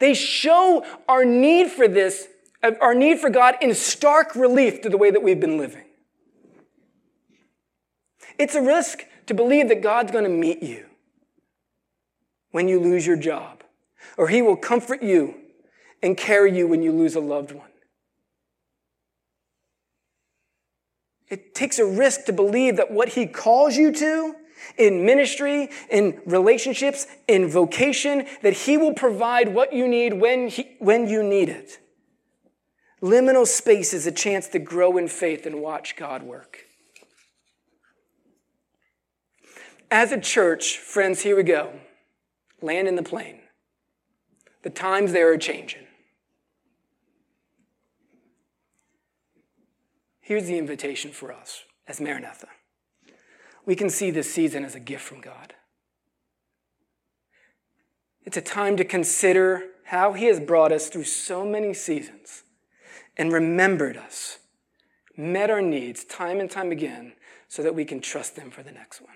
[0.00, 2.26] They show our need for this
[2.64, 5.84] uh, our need for God in stark relief to the way that we've been living.
[8.38, 10.86] It's a risk to believe that God's going to meet you
[12.50, 13.62] when you lose your job,
[14.16, 15.36] or He will comfort you
[16.02, 17.71] and carry you when you lose a loved one.
[21.32, 24.34] It takes a risk to believe that what He calls you to
[24.76, 30.76] in ministry, in relationships, in vocation, that He will provide what you need when, he,
[30.78, 31.78] when you need it.
[33.00, 36.58] Liminal space is a chance to grow in faith and watch God work.
[39.90, 41.72] As a church, friends, here we go.
[42.60, 43.40] Land in the plane.
[44.64, 45.81] The times there are changing.
[50.22, 52.46] Here's the invitation for us as Maranatha.
[53.66, 55.54] We can see this season as a gift from God.
[58.24, 62.44] It's a time to consider how He has brought us through so many seasons
[63.16, 64.38] and remembered us,
[65.16, 67.14] met our needs time and time again
[67.48, 69.10] so that we can trust Him for the next one.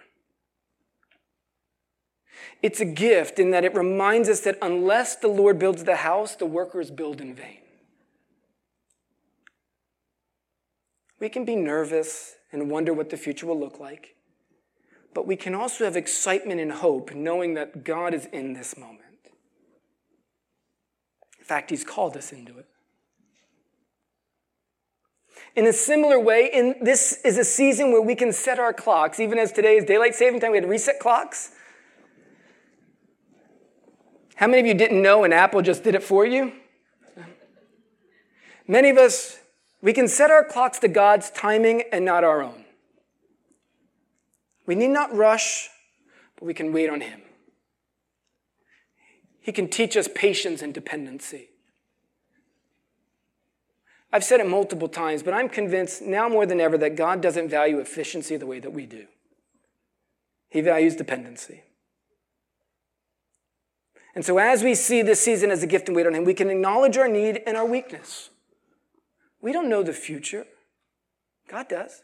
[2.62, 6.34] It's a gift in that it reminds us that unless the Lord builds the house,
[6.34, 7.58] the workers build in vain.
[11.18, 14.16] We can be nervous and wonder what the future will look like,
[15.14, 19.02] but we can also have excitement and hope knowing that God is in this moment.
[21.38, 22.66] In fact, He's called us into it.
[25.54, 29.18] In a similar way, in, this is a season where we can set our clocks.
[29.18, 31.52] Even as today is daylight saving time, we had reset clocks.
[34.34, 36.52] How many of you didn't know and Apple just did it for you?
[38.68, 39.38] Many of us,
[39.86, 42.64] we can set our clocks to God's timing and not our own.
[44.66, 45.68] We need not rush,
[46.34, 47.22] but we can wait on Him.
[49.38, 51.50] He can teach us patience and dependency.
[54.12, 57.48] I've said it multiple times, but I'm convinced now more than ever that God doesn't
[57.48, 59.06] value efficiency the way that we do.
[60.48, 61.62] He values dependency.
[64.16, 66.34] And so, as we see this season as a gift and wait on Him, we
[66.34, 68.30] can acknowledge our need and our weakness.
[69.46, 70.44] We don't know the future,
[71.48, 72.02] God does.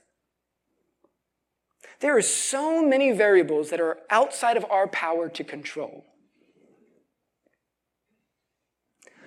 [1.98, 6.04] There are so many variables that are outside of our power to control.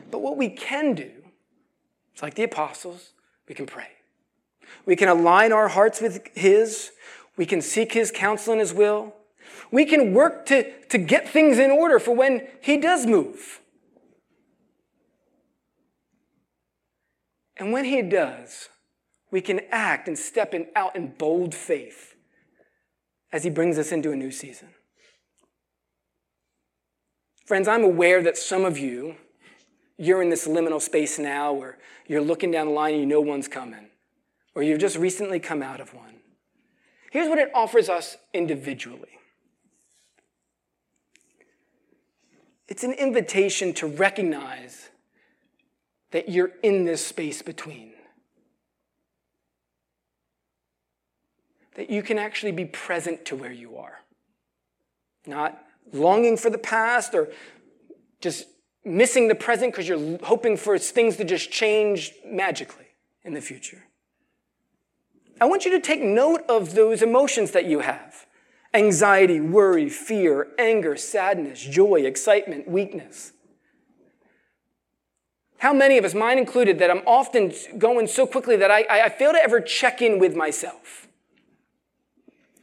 [0.10, 1.12] But what we can do,
[2.14, 3.12] it's like the apostles,
[3.50, 3.90] we can pray.
[4.86, 6.92] We can align our hearts with His.
[7.36, 9.14] We can seek His counsel and His will.
[9.72, 13.60] We can work to, to get things in order for when He does move.
[17.58, 18.70] And when He does,
[19.32, 22.16] we can act and step in, out in bold faith
[23.32, 24.70] as He brings us into a new season.
[27.46, 29.16] Friends, I'm aware that some of you,
[29.98, 31.78] you're in this liminal space now where
[32.08, 33.88] you're looking down the line and you know one's coming,
[34.56, 36.16] or you've just recently come out of one.
[37.12, 39.16] Here's what it offers us individually
[42.68, 44.90] It's an invitation to recognize
[46.16, 47.92] that you're in this space between.
[51.76, 54.00] That you can actually be present to where you are.
[55.28, 55.62] Not
[55.92, 57.34] longing for the past or
[58.22, 58.48] just
[58.86, 62.88] missing the present because you're hoping for things to just change magically
[63.26, 63.84] in the future.
[65.42, 68.26] I want you to take note of those emotions that you have
[68.74, 73.34] anxiety, worry, fear, anger, sadness, joy, excitement, weakness.
[75.58, 79.10] How many of us, mine included, that I'm often going so quickly that I, I
[79.10, 81.08] fail to ever check in with myself?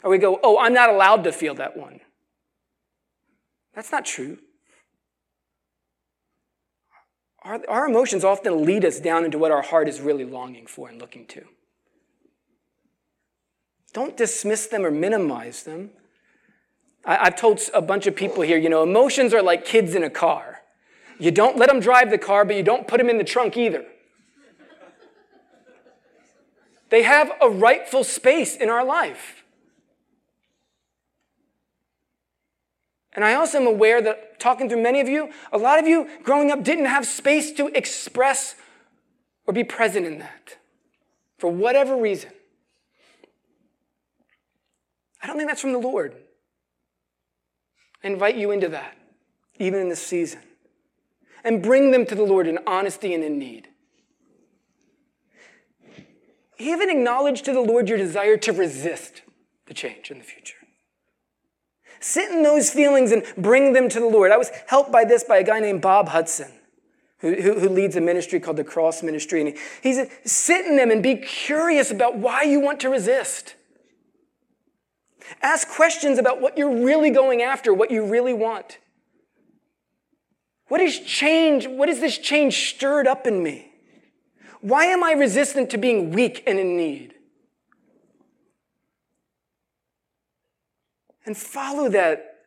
[0.03, 2.01] Or we go, oh, I'm not allowed to feel that one.
[3.75, 4.39] That's not true.
[7.43, 10.89] Our, our emotions often lead us down into what our heart is really longing for
[10.89, 11.45] and looking to.
[13.93, 15.91] Don't dismiss them or minimize them.
[17.05, 20.05] I, have told a bunch of people here, you know, emotions are like kids in
[20.05, 20.52] a car.
[21.23, 23.57] You don't let them drive the car, but you don't put them in the trunk
[23.57, 23.85] either.
[26.89, 29.45] They have a rightful space in our life.
[33.13, 36.09] And I also am aware that talking to many of you, a lot of you
[36.25, 38.57] growing up didn't have space to express
[39.47, 40.57] or be present in that
[41.39, 42.33] for whatever reason.
[45.23, 46.17] I don't think that's from the Lord.
[48.03, 48.97] I invite you into that,
[49.61, 50.41] even in this season.
[51.45, 53.69] And bring them to the Lord in honesty and in need.
[56.59, 59.23] Even acknowledge to the Lord your desire to resist
[59.67, 60.59] the change in the future.
[61.99, 64.31] Sit in those feelings and bring them to the Lord.
[64.31, 66.53] I was helped by this by a guy named Bob Hudson,
[67.19, 69.41] who, who, who leads a ministry called the Cross Ministry.
[69.41, 72.89] And he, he said, sit in them and be curious about why you want to
[72.89, 73.55] resist.
[75.41, 78.79] Ask questions about what you're really going after, what you really want.
[80.73, 81.67] What is change?
[81.67, 83.71] What is this change stirred up in me?
[84.63, 87.13] Why am I resistant to being weak and in need?
[91.27, 92.39] And follow that,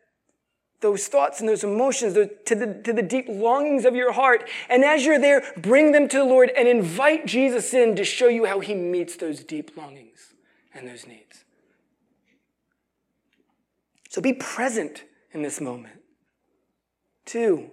[0.80, 4.48] those thoughts and those emotions to, the, to the deep longings of your heart.
[4.68, 8.26] And as you're there, bring them to the Lord and invite Jesus in to show
[8.26, 10.34] you how he meets those deep longings
[10.74, 11.44] and those needs.
[14.08, 16.02] So be present in this moment.
[17.24, 17.70] Two,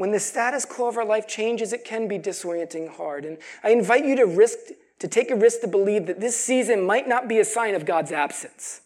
[0.00, 3.26] when the status quo of our life changes, it can be disorienting hard.
[3.26, 4.56] And I invite you to risk,
[4.98, 7.84] to take a risk to believe that this season might not be a sign of
[7.84, 8.80] God's absence.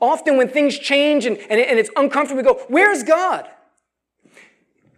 [0.00, 3.50] Often when things change and, and, and it's uncomfortable, we go, where's God?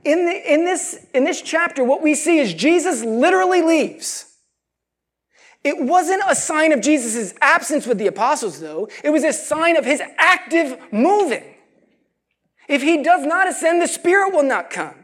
[0.04, 4.26] in, the, in, this, in this chapter, what we see is Jesus literally leaves.
[5.64, 8.88] It wasn't a sign of Jesus' absence with the apostles, though.
[9.02, 11.42] It was a sign of his active moving.
[12.68, 14.99] If he does not ascend, the Spirit will not come.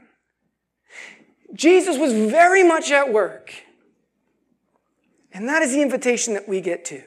[1.55, 3.53] Jesus was very much at work.
[5.33, 7.03] And that is the invitation that we get to.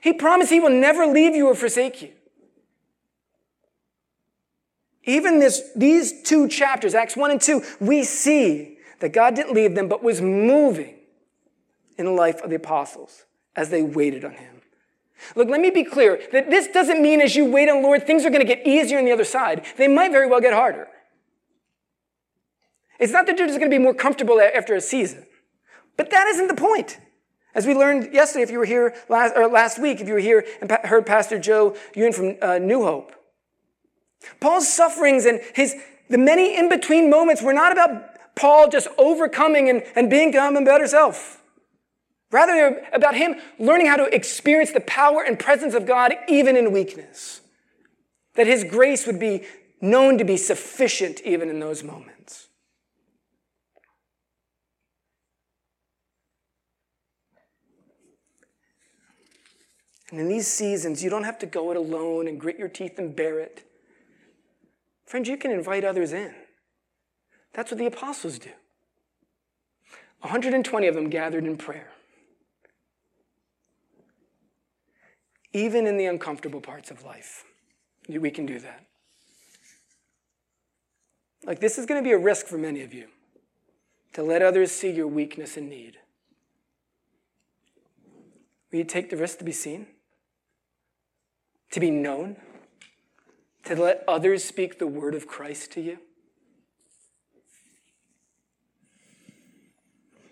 [0.00, 2.10] He promised he will never leave you or forsake you.
[5.04, 9.74] Even this, these two chapters, Acts 1 and 2, we see that God didn't leave
[9.74, 10.94] them, but was moving
[11.98, 13.24] in the life of the apostles
[13.56, 14.62] as they waited on him.
[15.36, 18.06] Look, let me be clear that this doesn't mean as you wait on the Lord,
[18.06, 19.64] things are going to get easier on the other side.
[19.76, 20.88] They might very well get harder.
[23.02, 25.26] It's not that you're just going to be more comfortable after a season,
[25.96, 26.98] but that isn't the point.
[27.52, 30.20] As we learned yesterday, if you were here last, or last week, if you were
[30.20, 33.12] here and heard Pastor Joe Ewan from uh, New Hope,
[34.38, 35.74] Paul's sufferings and his
[36.10, 40.64] the many in between moments were not about Paul just overcoming and, and becoming a
[40.64, 41.42] better self.
[42.30, 46.56] Rather, they're about him learning how to experience the power and presence of God even
[46.56, 47.40] in weakness.
[48.34, 49.44] That his grace would be
[49.80, 52.48] known to be sufficient even in those moments.
[60.12, 62.98] And in these seasons, you don't have to go it alone and grit your teeth
[62.98, 63.64] and bear it.
[65.06, 66.34] Friends, you can invite others in.
[67.54, 68.50] That's what the apostles do.
[70.20, 71.88] 120 of them gathered in prayer.
[75.54, 77.44] Even in the uncomfortable parts of life,
[78.06, 78.84] we can do that.
[81.44, 83.08] Like, this is going to be a risk for many of you
[84.12, 85.96] to let others see your weakness and need.
[88.70, 89.86] Will you take the risk to be seen?
[91.72, 92.36] To be known?
[93.64, 95.98] To let others speak the word of Christ to you?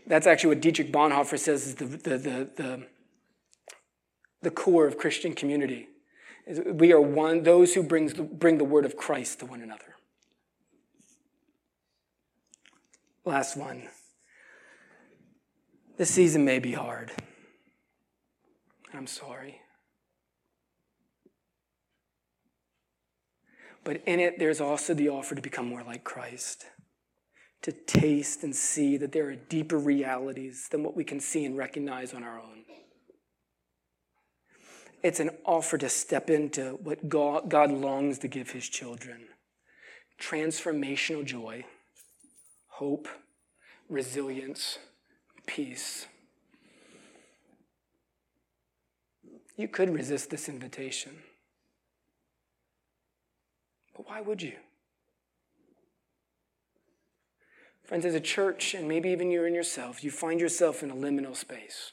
[0.07, 2.87] That's actually what Dietrich Bonhoeffer says is the, the, the, the
[4.43, 5.89] the core of Christian community.
[6.67, 9.97] We are one, those who brings bring the word of Christ to one another.
[13.25, 13.89] Last one.
[15.99, 17.13] This season may be hard.
[18.95, 19.60] I'm sorry.
[23.85, 26.67] But in it, there's also the offer to become more like Christ,
[27.63, 31.57] to taste and see that there are deeper realities than what we can see and
[31.57, 32.65] recognize on our own.
[35.03, 39.29] It's an offer to step into what God, God longs to give his children
[40.21, 41.65] transformational joy,
[42.69, 43.09] hope,
[43.89, 44.79] resilience,
[45.47, 46.07] peace.
[49.57, 51.17] You could resist this invitation.
[54.01, 54.55] But why would you?
[57.85, 60.95] Friends, as a church, and maybe even you're in yourself, you find yourself in a
[60.95, 61.93] liminal space.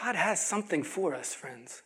[0.00, 1.82] God has something for us, friends.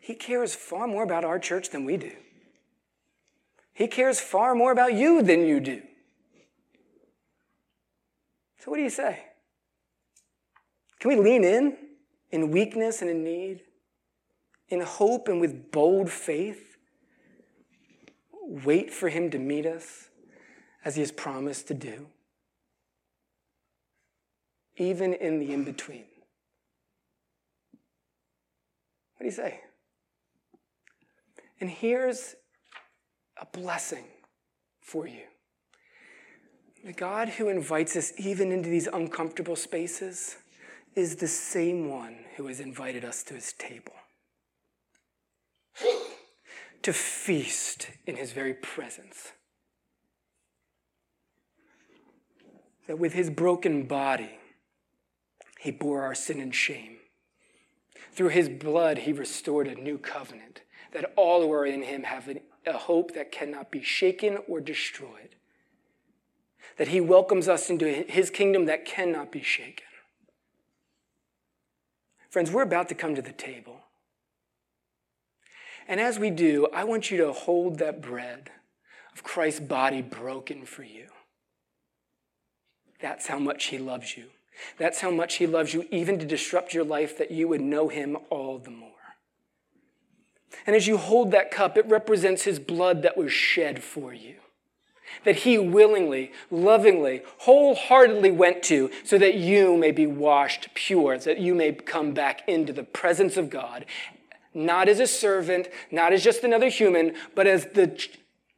[0.00, 2.12] He cares far more about our church than we do.
[3.74, 5.82] He cares far more about you than you do.
[8.60, 9.24] So, what do you say?
[11.00, 11.76] Can we lean in
[12.30, 13.65] in weakness and in need,
[14.68, 16.76] in hope and with bold faith?
[18.42, 20.08] Wait for Him to meet us
[20.84, 22.06] as He has promised to do,
[24.76, 26.04] even in the in between.
[29.16, 29.60] What do you say?
[31.60, 32.34] And here's
[33.40, 34.04] a blessing
[34.80, 35.22] for you.
[36.84, 40.36] The God who invites us even into these uncomfortable spaces
[40.94, 43.92] is the same one who has invited us to his table.
[46.82, 49.32] to feast in his very presence.
[52.86, 54.38] That with his broken body,
[55.58, 56.96] he bore our sin and shame
[58.16, 60.62] through his blood, he restored a new covenant,
[60.92, 62.34] that all who are in him have
[62.66, 65.36] a hope that cannot be shaken or destroyed.
[66.78, 69.84] That he welcomes us into his kingdom that cannot be shaken.
[72.30, 73.82] Friends, we're about to come to the table.
[75.88, 78.50] And as we do, I want you to hold that bread
[79.12, 81.06] of Christ's body broken for you.
[83.00, 84.26] That's how much he loves you.
[84.78, 87.88] That's how much He loves you, even to disrupt your life, that you would know
[87.88, 88.90] Him all the more.
[90.66, 94.36] And as you hold that cup, it represents His blood that was shed for you.
[95.24, 101.30] That He willingly, lovingly, wholeheartedly went to so that you may be washed pure, so
[101.30, 103.84] that you may come back into the presence of God,
[104.56, 108.08] not as a servant, not as just another human, but as the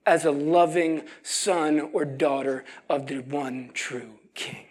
[0.07, 4.64] as a loving son or daughter of the one true king.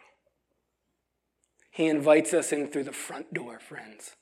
[1.70, 4.16] He invites us in through the front door, friends,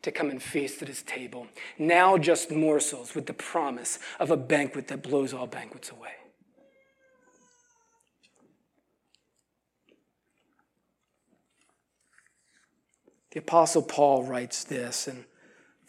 [0.00, 1.46] to come and feast at his table.
[1.78, 6.12] Now, just morsels with the promise of a banquet that blows all banquets away.
[13.38, 15.24] The Apostle Paul writes this in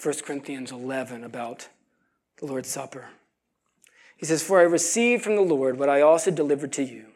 [0.03, 1.67] 1 Corinthians 11 about
[2.37, 3.07] the Lord's Supper.
[4.15, 7.07] He says, For I received from the Lord what I also delivered to you,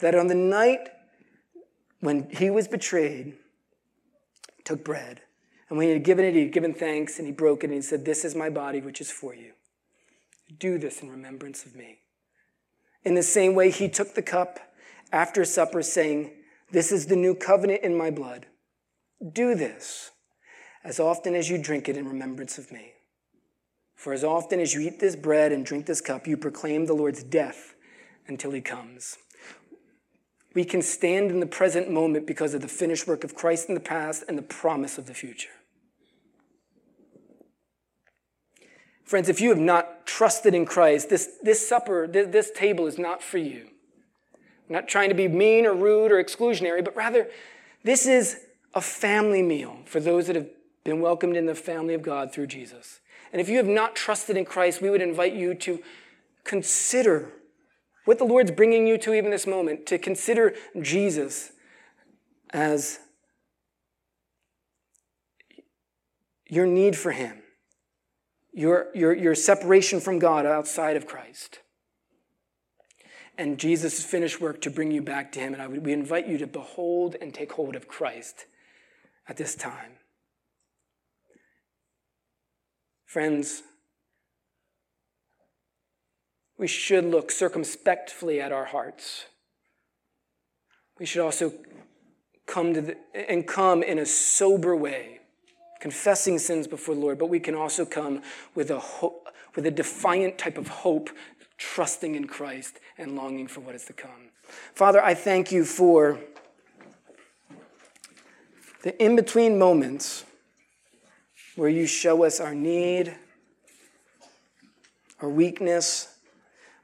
[0.00, 0.90] that on the night
[2.00, 3.32] when he was betrayed,
[4.62, 5.22] took bread.
[5.70, 7.76] And when he had given it, he had given thanks, and he broke it, and
[7.76, 9.52] he said, This is my body, which is for you.
[10.58, 12.00] Do this in remembrance of me.
[13.04, 14.60] In the same way, he took the cup
[15.10, 16.32] after supper, saying,
[16.72, 18.44] This is the new covenant in my blood.
[19.32, 20.10] Do this
[20.84, 22.92] as often as you drink it in remembrance of me.
[23.94, 26.92] For as often as you eat this bread and drink this cup, you proclaim the
[26.92, 27.74] Lord's death
[28.28, 29.18] until he comes.
[30.54, 33.74] We can stand in the present moment because of the finished work of Christ in
[33.74, 35.50] the past and the promise of the future.
[39.04, 42.98] Friends, if you have not trusted in Christ, this, this supper, this, this table is
[42.98, 43.68] not for you.
[44.34, 47.28] I'm not trying to be mean or rude or exclusionary, but rather,
[47.84, 48.40] this is
[48.76, 50.50] a family meal for those that have
[50.84, 53.00] been welcomed in the family of God through Jesus.
[53.32, 55.82] And if you have not trusted in Christ, we would invite you to
[56.44, 57.32] consider
[58.04, 61.52] what the Lord's bringing you to even this moment, to consider Jesus
[62.50, 63.00] as
[66.46, 67.42] your need for Him,
[68.52, 71.60] your, your, your separation from God outside of Christ,
[73.38, 75.54] and Jesus' finished work to bring you back to Him.
[75.54, 78.44] And I would, we invite you to behold and take hold of Christ
[79.28, 79.92] at this time.
[83.04, 83.62] Friends,
[86.58, 89.26] we should look circumspectly at our hearts.
[90.98, 91.52] We should also
[92.46, 95.20] come to the, and come in a sober way,
[95.80, 98.22] confessing sins before the Lord, but we can also come
[98.54, 101.10] with a hope, with a defiant type of hope,
[101.58, 104.30] trusting in Christ and longing for what is to come.
[104.74, 106.20] Father, I thank you for
[108.86, 110.24] the in between moments
[111.56, 113.12] where you show us our need,
[115.20, 116.14] our weakness,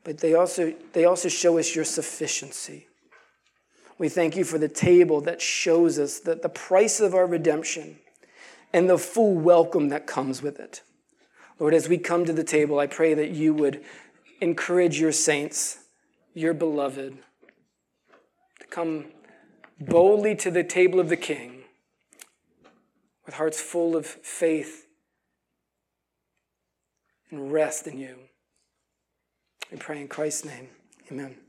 [0.03, 2.88] but they also, they also show us your sufficiency.
[3.98, 8.00] We thank you for the table that shows us that the price of our redemption
[8.72, 10.82] and the full welcome that comes with it.
[11.61, 13.80] Lord, as we come to the table, I pray that you would
[14.40, 15.78] encourage your saints,
[16.34, 17.18] your beloved,
[18.59, 19.05] to come
[19.78, 21.61] boldly to the table of the King
[23.27, 24.87] with hearts full of faith
[27.31, 28.16] and rest in you.
[29.70, 30.68] We pray in Christ's name.
[31.11, 31.43] Amen.